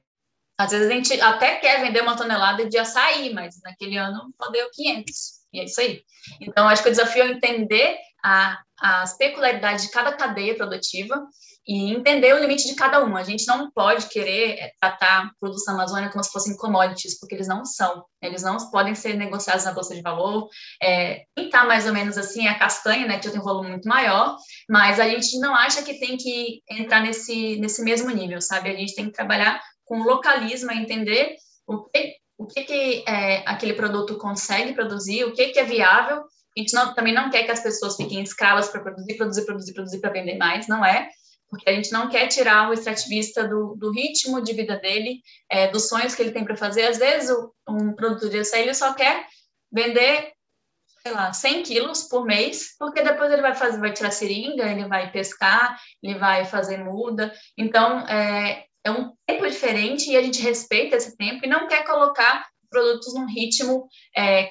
às 0.58 0.70
vezes 0.70 0.90
a 0.90 0.92
gente 0.92 1.20
até 1.20 1.56
quer 1.56 1.80
vender 1.82 2.00
uma 2.00 2.16
tonelada 2.16 2.68
de 2.68 2.78
açaí, 2.78 3.32
mas 3.32 3.60
naquele 3.62 3.96
ano 3.96 4.34
só 4.42 4.50
deu 4.50 4.68
500. 4.72 5.36
E 5.52 5.60
é 5.60 5.64
isso 5.64 5.80
aí. 5.80 6.02
Então, 6.40 6.68
acho 6.68 6.82
que 6.82 6.88
o 6.88 6.92
desafio 6.92 7.22
é 7.22 7.28
entender 7.28 7.98
a, 8.26 8.58
as 8.80 9.16
peculiaridades 9.16 9.84
de 9.84 9.90
cada 9.92 10.12
cadeia 10.12 10.56
produtiva 10.56 11.24
e 11.66 11.92
entender 11.92 12.34
o 12.34 12.38
limite 12.40 12.66
de 12.66 12.74
cada 12.74 13.02
uma. 13.02 13.20
A 13.20 13.24
gente 13.24 13.46
não 13.46 13.70
pode 13.70 14.08
querer 14.08 14.58
é, 14.58 14.72
tratar 14.80 15.30
produtos 15.40 15.64
da 15.64 15.72
Amazônia 15.72 16.10
como 16.10 16.22
se 16.24 16.32
fossem 16.32 16.56
commodities, 16.56 17.18
porque 17.18 17.36
eles 17.36 17.46
não 17.46 17.64
são. 17.64 18.04
Eles 18.20 18.42
não 18.42 18.56
podem 18.70 18.96
ser 18.96 19.14
negociados 19.14 19.64
na 19.64 19.72
bolsa 19.72 19.94
de 19.94 20.02
valor. 20.02 20.48
É, 20.82 21.22
quem 21.36 21.46
está 21.46 21.64
mais 21.64 21.86
ou 21.86 21.92
menos 21.92 22.18
assim 22.18 22.46
é 22.46 22.50
a 22.50 22.58
castanha, 22.58 23.06
né, 23.06 23.18
que 23.18 23.30
tem 23.30 23.40
um 23.40 23.44
volume 23.44 23.70
muito 23.70 23.88
maior, 23.88 24.36
mas 24.68 24.98
a 24.98 25.08
gente 25.08 25.38
não 25.38 25.54
acha 25.54 25.82
que 25.82 25.98
tem 26.00 26.16
que 26.16 26.62
entrar 26.68 27.00
nesse, 27.00 27.56
nesse 27.60 27.82
mesmo 27.82 28.10
nível, 28.10 28.40
sabe? 28.40 28.70
A 28.70 28.74
gente 28.74 28.94
tem 28.94 29.06
que 29.06 29.12
trabalhar 29.12 29.60
com 29.84 30.02
localismo, 30.02 30.72
entender 30.72 31.36
o 31.66 31.84
que 31.84 32.16
o 32.38 32.46
que, 32.46 32.64
que 32.64 33.04
é, 33.08 33.42
aquele 33.46 33.72
produto 33.72 34.18
consegue 34.18 34.74
produzir, 34.74 35.24
o 35.24 35.32
que, 35.32 35.48
que 35.48 35.58
é 35.58 35.64
viável. 35.64 36.22
A 36.56 36.60
gente 36.60 36.74
não, 36.74 36.94
também 36.94 37.12
não 37.12 37.30
quer 37.30 37.44
que 37.44 37.50
as 37.50 37.62
pessoas 37.62 37.96
fiquem 37.96 38.22
escravas 38.22 38.68
para 38.68 38.80
produzir, 38.80 39.14
produzir, 39.14 39.44
produzir, 39.44 39.74
produzir 39.74 40.00
para 40.00 40.10
vender 40.10 40.36
mais, 40.36 40.66
não 40.66 40.84
é? 40.84 41.08
Porque 41.48 41.68
a 41.68 41.72
gente 41.72 41.92
não 41.92 42.08
quer 42.08 42.26
tirar 42.28 42.68
o 42.68 42.72
extrativista 42.72 43.46
do, 43.46 43.76
do 43.76 43.92
ritmo 43.92 44.40
de 44.40 44.52
vida 44.52 44.76
dele, 44.76 45.20
é, 45.50 45.68
dos 45.68 45.88
sonhos 45.88 46.14
que 46.14 46.22
ele 46.22 46.32
tem 46.32 46.44
para 46.44 46.56
fazer. 46.56 46.86
Às 46.86 46.98
vezes, 46.98 47.30
o, 47.30 47.52
um 47.68 47.94
produto 47.94 48.28
de 48.30 48.38
açaí 48.38 48.62
ele 48.62 48.74
só 48.74 48.94
quer 48.94 49.26
vender, 49.70 50.32
sei 51.02 51.12
lá, 51.12 51.32
100 51.32 51.62
quilos 51.62 52.04
por 52.04 52.24
mês, 52.24 52.74
porque 52.78 53.02
depois 53.02 53.30
ele 53.30 53.42
vai 53.42 53.54
fazer, 53.54 53.78
vai 53.78 53.92
tirar 53.92 54.10
seringa, 54.10 54.64
ele 54.64 54.88
vai 54.88 55.12
pescar, 55.12 55.78
ele 56.02 56.18
vai 56.18 56.44
fazer 56.46 56.78
muda. 56.78 57.32
Então, 57.56 58.00
é, 58.08 58.64
é 58.82 58.90
um 58.90 59.12
tempo 59.26 59.46
diferente 59.48 60.10
e 60.10 60.16
a 60.16 60.22
gente 60.22 60.40
respeita 60.40 60.96
esse 60.96 61.16
tempo 61.16 61.44
e 61.44 61.48
não 61.48 61.68
quer 61.68 61.84
colocar 61.84 62.46
produtos 62.70 63.14
num 63.14 63.26
ritmo 63.26 63.88
é, 64.16 64.50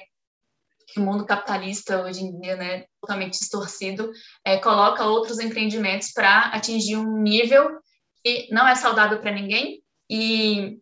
o 0.98 1.02
mundo 1.02 1.24
capitalista 1.24 2.02
hoje 2.02 2.22
em 2.22 2.40
dia, 2.40 2.56
né, 2.56 2.84
totalmente 3.00 3.38
distorcido, 3.38 4.10
é, 4.44 4.58
coloca 4.58 5.04
outros 5.04 5.38
empreendimentos 5.38 6.12
para 6.12 6.46
atingir 6.48 6.96
um 6.96 7.22
nível 7.22 7.78
que 8.24 8.48
não 8.50 8.66
é 8.66 8.74
saudável 8.74 9.18
para 9.20 9.32
ninguém 9.32 9.82
e 10.10 10.78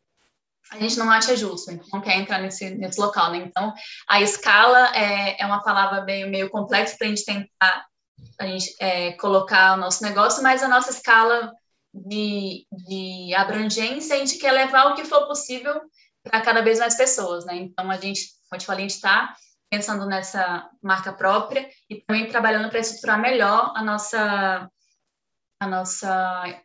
a 0.71 0.79
gente 0.79 0.99
não 0.99 1.11
acha 1.11 1.37
justo, 1.37 1.71
não 1.93 2.01
quer 2.01 2.17
entrar 2.17 2.41
nesse, 2.41 2.71
nesse 2.71 2.99
local, 2.99 3.31
né? 3.31 3.39
Então, 3.39 3.73
a 4.09 4.21
escala 4.21 4.97
é, 4.97 5.41
é 5.41 5.47
uma 5.47 5.63
palavra 5.63 6.05
meio, 6.05 6.29
meio 6.29 6.51
complexa 6.51 6.97
para 6.97 7.07
a 7.07 7.11
gente 7.11 7.25
tentar 7.25 7.87
a 8.39 8.47
gente, 8.47 8.75
é, 8.81 9.13
colocar 9.13 9.75
o 9.75 9.77
nosso 9.77 10.03
negócio, 10.03 10.43
mas 10.43 10.63
a 10.63 10.69
nossa 10.69 10.91
escala 10.91 11.53
de, 11.93 12.67
de 12.73 13.35
abrangência, 13.35 14.17
a 14.17 14.19
gente 14.19 14.39
quer 14.39 14.53
levar 14.53 14.87
o 14.87 14.95
que 14.95 15.05
for 15.05 15.27
possível 15.27 15.81
para 16.23 16.41
cada 16.41 16.63
vez 16.63 16.79
mais 16.79 16.97
pessoas, 16.97 17.45
né? 17.45 17.57
Então, 17.57 17.91
a 17.91 17.97
gente, 17.97 18.23
como 18.49 18.55
eu 18.55 18.59
te 18.59 18.67
falei, 18.67 18.85
a 18.85 18.89
gente 18.89 18.97
está 18.97 19.35
pensando 19.71 20.07
nessa 20.07 20.69
marca 20.83 21.13
própria 21.13 21.69
e 21.89 22.01
também 22.01 22.29
trabalhando 22.29 22.71
para 22.71 22.79
estruturar 22.79 23.21
melhor 23.21 23.73
a 23.75 23.83
nossa, 23.83 24.71
a 25.61 25.67
nossa 25.67 26.63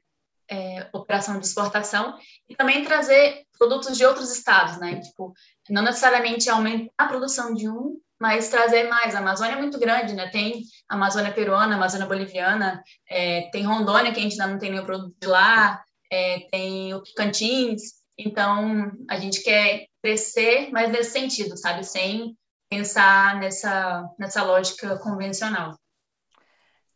é, 0.49 0.87
operação 0.93 1.39
de 1.39 1.45
exportação 1.45 2.17
e 2.47 2.55
também 2.55 2.83
trazer 2.83 3.43
produtos 3.57 3.97
de 3.97 4.05
outros 4.05 4.31
estados, 4.31 4.77
né? 4.77 4.99
Tipo, 4.99 5.33
não 5.69 5.81
necessariamente 5.81 6.49
aumentar 6.49 6.91
a 6.97 7.07
produção 7.07 7.53
de 7.53 7.69
um 7.69 7.99
mas 8.19 8.49
trazer 8.49 8.89
mais. 8.89 9.15
A 9.15 9.19
Amazônia 9.19 9.53
é 9.53 9.59
muito 9.59 9.79
grande, 9.79 10.13
né? 10.13 10.27
Tem 10.27 10.63
Amazônia 10.89 11.31
peruana, 11.31 11.75
Amazônia 11.75 12.05
boliviana, 12.05 12.83
é, 13.09 13.49
tem 13.51 13.63
Rondônia, 13.63 14.11
que 14.11 14.19
a 14.19 14.23
gente 14.23 14.33
ainda 14.33 14.47
não 14.51 14.59
tem 14.59 14.71
nenhum 14.71 14.85
produto 14.85 15.15
de 15.19 15.27
lá, 15.27 15.81
é, 16.11 16.39
tem 16.51 16.93
o 16.93 17.01
Tocantins. 17.01 17.81
Então, 18.17 18.91
a 19.09 19.17
gente 19.17 19.41
quer 19.41 19.85
crescer, 20.03 20.69
mas 20.71 20.91
nesse 20.91 21.11
sentido, 21.11 21.55
sabe? 21.55 21.85
Sem 21.85 22.37
pensar 22.69 23.39
nessa, 23.39 24.07
nessa 24.17 24.43
lógica 24.43 24.97
convencional. 24.99 25.75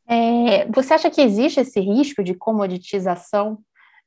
É, 0.07 0.65
você 0.67 0.93
acha 0.93 1.09
que 1.09 1.21
existe 1.21 1.59
esse 1.59 1.79
risco 1.79 2.23
de 2.23 2.35
comoditização 2.35 3.57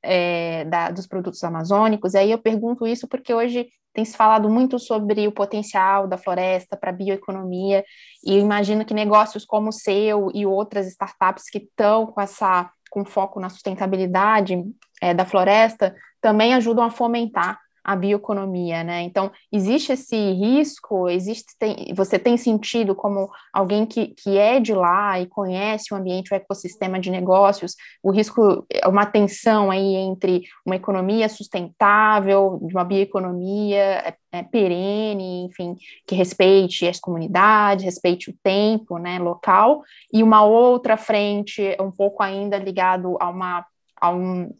é, 0.02 0.64
da, 0.66 0.90
dos 0.90 1.06
produtos 1.06 1.42
amazônicos? 1.42 2.14
E 2.14 2.18
aí 2.18 2.30
eu 2.30 2.38
pergunto 2.38 2.86
isso 2.86 3.08
porque 3.08 3.34
hoje 3.34 3.68
tem 3.92 4.04
se 4.04 4.16
falado 4.16 4.48
muito 4.50 4.78
sobre 4.78 5.26
o 5.26 5.32
potencial 5.32 6.06
da 6.06 6.18
floresta 6.18 6.76
para 6.76 6.90
a 6.90 6.92
bioeconomia, 6.92 7.82
e 8.22 8.34
eu 8.36 8.40
imagino 8.40 8.84
que 8.84 8.92
negócios 8.92 9.44
como 9.44 9.70
o 9.70 9.72
seu 9.72 10.30
e 10.34 10.44
outras 10.44 10.86
startups 10.86 11.44
que 11.50 11.58
estão 11.58 12.06
com 12.06 12.20
essa 12.20 12.70
com 12.90 13.04
foco 13.04 13.40
na 13.40 13.48
sustentabilidade 13.48 14.62
é, 15.02 15.12
da 15.12 15.24
floresta 15.24 15.94
também 16.20 16.54
ajudam 16.54 16.84
a 16.84 16.90
fomentar 16.90 17.58
a 17.86 17.94
bioeconomia, 17.94 18.82
né? 18.82 19.02
Então, 19.02 19.30
existe 19.52 19.92
esse 19.92 20.16
risco, 20.32 21.08
existe, 21.08 21.54
tem, 21.56 21.94
você 21.94 22.18
tem 22.18 22.36
sentido 22.36 22.96
como 22.96 23.30
alguém 23.52 23.86
que, 23.86 24.08
que 24.08 24.36
é 24.36 24.58
de 24.58 24.74
lá 24.74 25.20
e 25.20 25.26
conhece 25.28 25.94
o 25.94 25.96
ambiente, 25.96 26.32
o 26.32 26.34
ecossistema 26.34 26.98
de 26.98 27.12
negócios, 27.12 27.76
o 28.02 28.10
risco, 28.10 28.66
uma 28.86 29.06
tensão 29.06 29.70
aí 29.70 29.94
entre 29.94 30.42
uma 30.66 30.74
economia 30.74 31.28
sustentável, 31.28 32.58
uma 32.60 32.82
bioeconomia 32.82 33.78
é, 33.78 34.14
é, 34.32 34.42
perene, 34.42 35.44
enfim, 35.44 35.76
que 36.04 36.16
respeite 36.16 36.88
as 36.88 36.98
comunidades, 36.98 37.84
respeite 37.84 38.30
o 38.30 38.36
tempo, 38.42 38.98
né, 38.98 39.20
local, 39.20 39.84
e 40.12 40.24
uma 40.24 40.42
outra 40.42 40.96
frente, 40.96 41.62
um 41.80 41.92
pouco 41.92 42.20
ainda 42.20 42.58
ligado 42.58 43.16
a 43.20 43.28
uma 43.28 43.64
a 43.98 44.10
um 44.10 44.50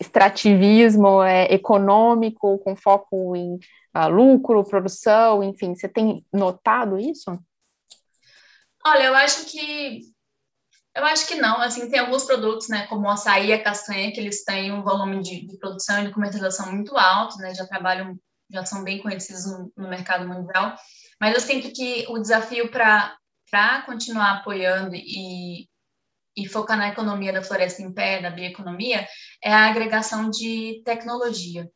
extrativismo 0.00 1.22
é, 1.22 1.52
econômico 1.52 2.58
com 2.58 2.76
foco 2.76 3.34
em 3.34 3.56
uh, 3.96 4.08
lucro, 4.08 4.64
produção, 4.64 5.42
enfim, 5.42 5.74
você 5.74 5.88
tem 5.88 6.24
notado 6.32 6.98
isso? 6.98 7.30
Olha, 8.86 9.04
eu 9.04 9.14
acho 9.14 9.46
que 9.46 10.02
eu 10.94 11.04
acho 11.04 11.28
que 11.28 11.36
não, 11.36 11.60
assim, 11.60 11.88
tem 11.88 12.00
alguns 12.00 12.24
produtos, 12.24 12.68
né, 12.68 12.86
como 12.88 13.08
açaí 13.08 13.48
e 13.48 13.52
a 13.52 13.62
castanha, 13.62 14.10
que 14.10 14.18
eles 14.18 14.42
têm 14.42 14.72
um 14.72 14.82
volume 14.82 15.22
de, 15.22 15.46
de 15.46 15.56
produção 15.56 16.02
e 16.02 16.06
de 16.06 16.12
comercialização 16.12 16.72
muito 16.72 16.96
alto, 16.96 17.36
né, 17.38 17.54
já 17.54 17.64
trabalham, 17.66 18.18
já 18.50 18.64
são 18.64 18.82
bem 18.82 18.98
conhecidos 19.00 19.46
no, 19.46 19.72
no 19.76 19.88
mercado 19.88 20.26
mundial, 20.26 20.74
mas 21.20 21.34
eu 21.34 21.40
sinto 21.40 21.72
que 21.72 22.04
o 22.08 22.18
desafio 22.18 22.68
para 22.68 23.82
continuar 23.86 24.38
apoiando 24.38 24.96
e 24.96 25.67
e 26.38 26.46
focar 26.46 26.78
na 26.78 26.88
economia 26.88 27.32
da 27.32 27.42
floresta 27.42 27.82
em 27.82 27.92
pé, 27.92 28.22
da 28.22 28.30
bioeconomia, 28.30 29.06
é 29.42 29.52
a 29.52 29.68
agregação 29.68 30.30
de 30.30 30.80
tecnologia. 30.84 31.68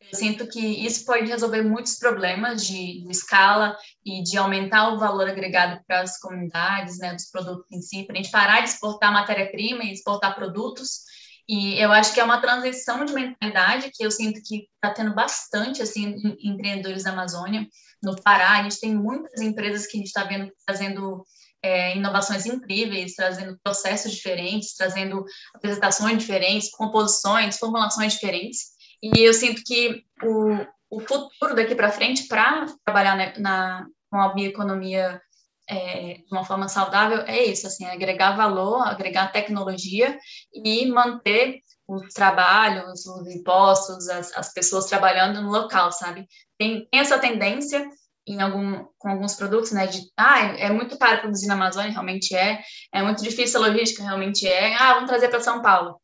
Eu 0.00 0.16
sinto 0.16 0.48
que 0.48 0.60
isso 0.60 1.04
pode 1.04 1.26
resolver 1.26 1.62
muitos 1.62 1.98
problemas 1.98 2.64
de, 2.64 3.02
de 3.02 3.10
escala 3.10 3.76
e 4.04 4.22
de 4.22 4.38
aumentar 4.38 4.94
o 4.94 4.98
valor 4.98 5.28
agregado 5.28 5.82
para 5.86 6.00
as 6.00 6.18
comunidades, 6.18 6.98
né, 6.98 7.12
dos 7.12 7.28
produtos 7.30 7.66
em 7.70 7.82
si, 7.82 8.04
para 8.04 8.14
a 8.14 8.16
gente 8.16 8.30
parar 8.30 8.60
de 8.60 8.70
exportar 8.70 9.12
matéria-prima 9.12 9.84
e 9.84 9.92
exportar 9.92 10.34
produtos. 10.34 11.00
E 11.46 11.78
eu 11.78 11.92
acho 11.92 12.14
que 12.14 12.20
é 12.20 12.24
uma 12.24 12.40
transição 12.40 13.04
de 13.04 13.12
mentalidade 13.12 13.90
que 13.92 14.04
eu 14.04 14.10
sinto 14.10 14.40
que 14.42 14.66
está 14.74 14.94
tendo 14.94 15.14
bastante 15.14 15.82
assim 15.82 16.16
empreendedores 16.40 17.04
da 17.04 17.10
Amazônia. 17.10 17.66
No 18.02 18.16
Pará, 18.22 18.60
a 18.60 18.62
gente 18.62 18.80
tem 18.80 18.94
muitas 18.94 19.40
empresas 19.40 19.86
que 19.86 19.96
a 19.96 20.00
gente 20.00 20.08
está 20.08 20.24
vendo 20.24 20.50
trazendo 20.64 21.24
é, 21.62 21.96
inovações 21.96 22.46
incríveis, 22.46 23.14
trazendo 23.14 23.58
processos 23.62 24.12
diferentes, 24.12 24.74
trazendo 24.74 25.24
apresentações 25.54 26.18
diferentes, 26.18 26.70
composições, 26.70 27.58
formulações 27.58 28.14
diferentes. 28.14 28.76
E 29.02 29.20
eu 29.20 29.34
sinto 29.34 29.62
que 29.64 30.04
o, 30.22 30.66
o 30.90 31.00
futuro 31.00 31.54
daqui 31.54 31.74
para 31.74 31.92
frente, 31.92 32.26
para 32.28 32.66
trabalhar 32.84 33.16
na, 33.16 33.38
na, 33.38 33.86
com 34.10 34.18
a 34.18 34.32
bioeconomia 34.32 35.20
é, 35.68 36.14
de 36.14 36.32
uma 36.32 36.44
forma 36.44 36.68
saudável, 36.68 37.22
é 37.22 37.44
isso, 37.44 37.66
assim, 37.66 37.84
é 37.84 37.92
agregar 37.92 38.36
valor, 38.36 38.86
agregar 38.86 39.32
tecnologia 39.32 40.16
e 40.52 40.86
manter 40.86 41.60
os 41.88 42.12
trabalhos, 42.12 43.06
os 43.06 43.28
impostos, 43.28 44.08
as, 44.08 44.36
as 44.36 44.52
pessoas 44.52 44.86
trabalhando 44.86 45.40
no 45.42 45.50
local, 45.50 45.92
sabe? 45.92 46.26
Tem, 46.58 46.86
tem 46.90 47.00
essa 47.00 47.18
tendência, 47.18 47.88
em 48.26 48.40
algum, 48.42 48.84
com 48.98 49.08
alguns 49.08 49.34
produtos, 49.34 49.70
né, 49.70 49.86
de, 49.86 50.10
ah, 50.16 50.40
é, 50.40 50.70
muito 50.70 50.98
caro 50.98 51.20
produzir 51.20 51.46
na 51.46 51.54
Amazônia, 51.54 51.92
realmente 51.92 52.34
é, 52.34 52.62
é 52.92 53.02
muito 53.02 53.22
difícil 53.22 53.62
a 53.62 53.68
logística, 53.68 54.02
realmente 54.02 54.46
é, 54.46 54.74
ah, 54.74 54.94
vamos 54.94 55.08
trazer 55.08 55.28
para 55.28 55.40
São 55.40 55.62
Paulo. 55.62 56.00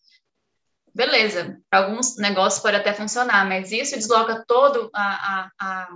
Beleza, 0.94 1.58
para 1.68 1.86
alguns 1.86 2.16
negócios 2.18 2.62
pode 2.62 2.76
até 2.76 2.92
funcionar, 2.92 3.48
mas 3.48 3.72
isso 3.72 3.96
desloca 3.96 4.44
todo 4.46 4.90
a, 4.94 5.02
a, 5.02 5.50
a 5.58 5.88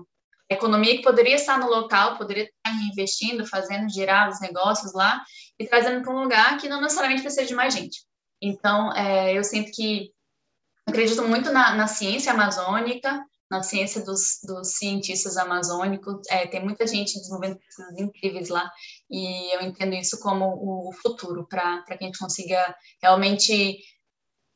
economia 0.49 0.97
que 0.97 1.03
poderia 1.03 1.37
estar 1.37 1.59
no 1.59 1.69
local, 1.69 2.17
poderia 2.17 2.45
estar 2.45 2.73
investindo, 2.91 3.47
fazendo 3.47 3.93
girar 3.93 4.29
os 4.29 4.41
negócios 4.41 4.95
lá 4.95 5.23
e 5.59 5.67
trazendo 5.67 6.03
para 6.03 6.15
um 6.15 6.23
lugar 6.23 6.59
que 6.59 6.69
não 6.69 6.81
necessariamente 6.81 7.23
precisa 7.23 7.47
de 7.47 7.55
mais 7.55 7.75
gente. 7.75 8.05
Então, 8.41 8.93
é, 8.95 9.37
eu 9.37 9.45
sinto 9.45 9.71
que 9.73 10.11
acredito 10.87 11.23
muito 11.23 11.53
na, 11.53 11.75
na 11.75 11.87
ciência 11.87 12.33
amazônica, 12.33 13.23
na 13.51 13.63
ciência 13.63 14.05
dos, 14.05 14.41
dos 14.45 14.77
cientistas 14.77 15.37
amazônicos. 15.37 16.27
É, 16.29 16.47
tem 16.47 16.63
muita 16.63 16.87
gente 16.87 17.19
desenvolvendo 17.19 17.59
pesquisas 17.59 17.99
incríveis 17.99 18.49
lá, 18.49 18.71
e 19.11 19.55
eu 19.55 19.63
entendo 19.63 19.95
isso 19.95 20.19
como 20.21 20.47
o 20.47 20.93
futuro, 20.93 21.47
para 21.49 21.83
que 21.83 21.95
a 21.95 22.07
gente 22.07 22.19
consiga 22.19 22.75
realmente 23.03 23.79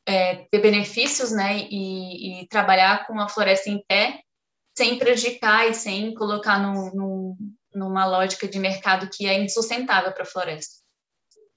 é, 0.06 0.46
ter 0.50 0.60
benefícios 0.60 1.30
né, 1.30 1.58
e, 1.70 2.42
e, 2.42 2.48
trabalhar 2.48 3.06
com 3.06 3.18
a 3.20 3.28
floresta 3.28 3.70
em 3.70 3.82
pé, 3.86 4.20
sem 4.76 4.98
prejudicar 4.98 5.68
e 5.68 5.74
sem 5.74 6.14
colocar 6.14 6.58
no, 6.58 6.94
no, 6.94 7.36
numa 7.74 8.06
lógica 8.06 8.48
de 8.48 8.58
mercado 8.58 9.08
que 9.12 9.26
é 9.26 9.38
insustentável 9.42 10.12
para 10.12 10.22
a 10.22 10.26
floresta. 10.26 10.80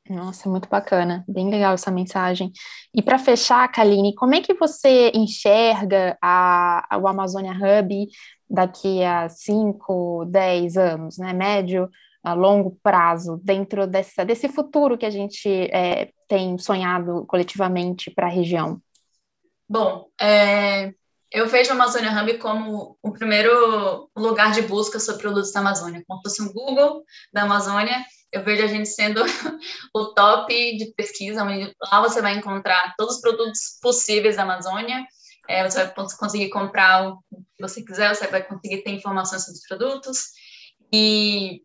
Nossa, 0.10 0.50
muito 0.50 0.68
bacana, 0.68 1.24
bem 1.28 1.50
legal 1.50 1.74
essa 1.74 1.90
mensagem. 1.90 2.52
E 2.94 3.02
para 3.02 3.18
fechar, 3.18 3.72
Kaline, 3.72 4.14
como 4.14 4.36
é 4.36 4.42
que 4.42 4.54
você 4.54 5.12
enxerga 5.16 6.18
a, 6.22 6.86
a, 6.94 6.98
o 6.98 7.08
Amazônia 7.08 7.54
Hub 7.54 8.08
daqui 8.50 9.02
a 9.02 9.30
5, 9.30 10.26
10 10.26 10.78
anos, 10.78 11.18
né? 11.18 11.32
Médio, 11.32 11.90
a 12.22 12.34
longo 12.34 12.78
prazo, 12.84 13.40
dentro 13.44 13.88
dessa, 13.88 14.26
desse 14.26 14.50
futuro 14.50 14.98
que 14.98 15.06
a 15.06 15.10
gente 15.10 15.50
é, 15.72 16.12
tem 16.28 16.58
sonhado 16.58 17.26
coletivamente 17.26 18.12
para 18.12 18.28
a 18.28 18.30
região? 18.30 18.82
Bom, 19.70 20.10
é, 20.20 20.94
eu 21.32 21.48
vejo 21.48 21.72
a 21.72 21.74
Amazônia 21.74 22.12
Hub 22.12 22.38
como 22.38 22.98
o 23.02 23.12
primeiro 23.12 24.10
lugar 24.16 24.52
de 24.52 24.62
busca 24.64 25.00
sobre 25.00 25.22
produtos 25.22 25.52
da 25.52 25.62
Amazônia, 25.62 26.04
como 26.06 26.20
se 26.20 26.24
fosse 26.24 26.42
um 26.44 26.54
Google 26.54 27.04
da 27.34 27.44
Amazônia 27.44 28.04
eu 28.34 28.44
vejo 28.44 28.64
a 28.64 28.68
gente 28.68 28.90
sendo 28.90 29.24
o 29.94 30.06
top 30.14 30.52
de 30.76 30.92
pesquisa, 30.96 31.44
onde 31.44 31.74
lá 31.80 32.02
você 32.02 32.20
vai 32.20 32.36
encontrar 32.36 32.96
todos 32.98 33.16
os 33.16 33.22
produtos 33.22 33.78
possíveis 33.80 34.36
da 34.36 34.44
Amazônia, 34.44 35.06
é, 35.48 35.70
você 35.70 35.86
vai 35.86 36.08
conseguir 36.18 36.50
comprar 36.50 37.12
o 37.12 37.20
que 37.32 37.62
você 37.62 37.84
quiser, 37.84 38.14
você 38.14 38.28
vai 38.28 38.44
conseguir 38.44 38.82
ter 38.82 38.90
informações 38.90 39.44
sobre 39.46 39.60
os 39.60 39.68
produtos, 39.68 40.20
e 40.92 41.62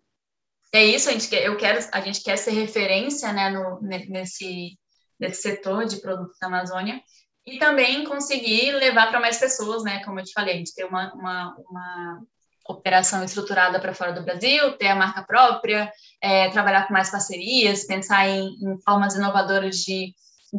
é 0.73 0.85
isso, 0.85 1.09
a 1.09 1.13
gente 1.13 1.29
quer, 1.29 1.47
eu 1.47 1.57
quero, 1.57 1.79
a 1.91 2.01
gente 2.03 2.23
quer 2.23 2.37
ser 2.37 2.51
referência, 2.51 3.33
né, 3.33 3.49
no, 3.49 3.81
nesse, 3.81 4.79
nesse 5.19 5.41
setor 5.41 5.87
de 5.87 6.03
produtos 6.03 6.37
da 6.39 6.49
Amazônia, 6.49 7.01
e 7.47 7.59
também 7.59 8.05
conseguir 8.05 8.73
levar 8.73 9.09
para 9.09 9.21
mais 9.21 9.39
pessoas, 9.39 9.83
né, 9.83 10.05
como 10.05 10.21
eu 10.21 10.25
te 10.25 10.33
falei, 10.35 10.55
a 10.55 10.59
gente 10.59 10.75
ter 10.75 10.85
uma, 10.85 11.15
uma, 11.15 11.57
uma 11.71 12.23
operação 12.69 13.25
estruturada 13.25 13.81
para 13.81 13.95
fora 13.95 14.13
do 14.13 14.23
Brasil, 14.23 14.77
ter 14.77 14.89
a 14.89 14.95
marca 14.95 15.23
própria, 15.23 15.91
é, 16.21 16.51
trabalhar 16.51 16.87
com 16.87 16.93
mais 16.93 17.11
parcerias, 17.11 17.85
pensar 17.85 18.29
em, 18.29 18.47
em, 18.63 18.79
formas 18.85 19.15
inovadoras 19.15 19.77
de, 19.77 20.15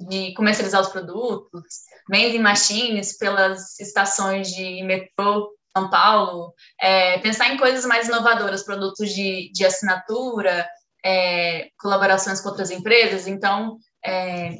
de 0.10 0.34
comercializar 0.34 0.82
os 0.82 0.90
produtos, 0.90 1.64
vending 2.10 2.40
machines 2.40 3.16
pelas 3.18 3.80
estações 3.80 4.50
de 4.50 4.82
metrô 4.84 5.56
São 5.78 5.90
Paulo, 5.90 6.54
é, 6.82 7.20
pensar 7.20 7.54
em 7.54 7.58
coisas 7.58 7.86
mais 7.86 8.08
inovadoras, 8.08 8.64
produtos 8.64 9.14
de, 9.14 9.52
de 9.54 9.64
assinatura, 9.64 10.68
é, 11.06 11.70
colaborações 11.78 12.42
com 12.42 12.50
outras 12.50 12.72
empresas. 12.72 13.28
Então, 13.28 13.78
é, 14.04 14.58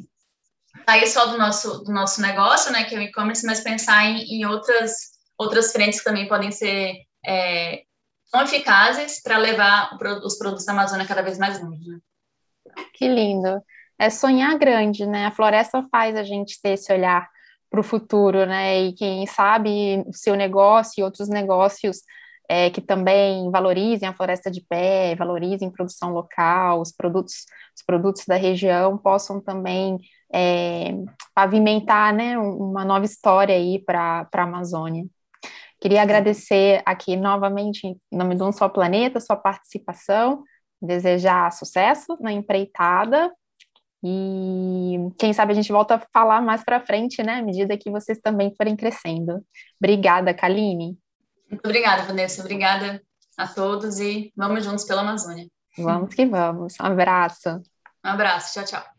sair 0.88 1.08
só 1.08 1.26
do 1.26 1.38
nosso, 1.38 1.80
do 1.80 1.92
nosso 1.92 2.22
negócio, 2.22 2.72
né, 2.72 2.84
que 2.84 2.94
é 2.94 3.00
o 3.00 3.02
e-commerce, 3.02 3.46
mas 3.46 3.62
pensar 3.62 4.06
em, 4.06 4.22
em 4.36 4.46
outras, 4.46 4.92
outras 5.36 5.72
frentes 5.72 6.00
que 6.00 6.06
também 6.06 6.28
podem 6.28 6.52
ser 6.52 7.09
é, 7.26 7.84
são 8.26 8.44
eficazes 8.44 9.22
para 9.22 9.38
levar 9.38 9.98
os 10.24 10.38
produtos 10.38 10.66
da 10.66 10.74
Amazônia 10.74 11.08
cada 11.08 11.22
vez 11.22 11.38
mais 11.38 11.62
longe. 11.62 11.90
Né? 11.90 12.00
Que 12.94 13.08
lindo. 13.08 13.62
É 13.98 14.10
sonhar 14.10 14.58
grande, 14.58 15.06
né? 15.06 15.26
A 15.26 15.32
floresta 15.32 15.84
faz 15.92 16.16
a 16.16 16.24
gente 16.24 16.62
ter 16.62 16.72
esse 16.72 16.92
olhar 16.94 17.28
para 17.70 17.80
o 17.80 17.84
futuro, 17.84 18.46
né? 18.46 18.82
E 18.82 18.94
quem 18.94 19.26
sabe 19.28 20.04
o 20.08 20.14
seu 20.14 20.36
negócio 20.36 21.02
e 21.02 21.04
outros 21.04 21.28
negócios 21.28 22.02
é, 22.48 22.70
que 22.70 22.82
também 22.82 23.50
valorizem 23.52 24.08
a 24.08 24.14
floresta 24.14 24.50
de 24.50 24.62
pé, 24.62 25.16
valorizem 25.16 25.72
produção 25.72 26.12
local, 26.14 26.82
os 26.82 26.92
produtos, 26.92 27.46
os 27.76 27.84
produtos 27.84 28.26
da 28.26 28.36
região 28.36 28.98
possam 28.98 29.40
também 29.42 29.98
é, 30.34 30.92
pavimentar, 31.36 32.14
né? 32.14 32.38
Uma 32.38 32.86
nova 32.86 33.06
história 33.06 33.56
aí 33.56 33.80
para 33.84 34.28
a 34.34 34.42
Amazônia. 34.44 35.06
Queria 35.80 36.02
agradecer 36.02 36.82
aqui 36.86 37.16
novamente, 37.16 37.88
em 37.88 37.98
nome 38.12 38.36
de 38.36 38.44
Um 38.44 38.52
Só 38.52 38.68
Planeta, 38.68 39.20
sua 39.20 39.38
participação, 39.38 40.44
desejar 40.82 41.52
sucesso 41.52 42.18
na 42.20 42.32
empreitada 42.32 43.32
e 44.04 44.98
quem 45.18 45.34
sabe 45.34 45.52
a 45.52 45.56
gente 45.56 45.72
volta 45.72 45.96
a 45.96 46.02
falar 46.14 46.42
mais 46.42 46.64
para 46.64 46.86
frente, 46.86 47.22
né, 47.22 47.40
à 47.40 47.42
medida 47.42 47.78
que 47.78 47.92
vocês 47.92 48.20
também 48.20 48.54
forem 48.56 48.76
crescendo. 48.76 49.44
Obrigada, 49.82 50.34
Kaline. 50.34 50.98
Muito 51.50 51.66
obrigada, 51.66 52.04
Vanessa. 52.04 52.42
Obrigada 52.42 53.02
a 53.38 53.48
todos 53.48 54.00
e 54.00 54.32
vamos 54.36 54.64
juntos 54.64 54.86
pela 54.86 55.02
Amazônia. 55.02 55.48
Vamos 55.78 56.14
que 56.14 56.26
vamos. 56.26 56.76
Um 56.80 56.86
abraço. 56.86 57.50
Um 58.04 58.10
abraço. 58.10 58.54
Tchau, 58.54 58.66
tchau. 58.66 58.99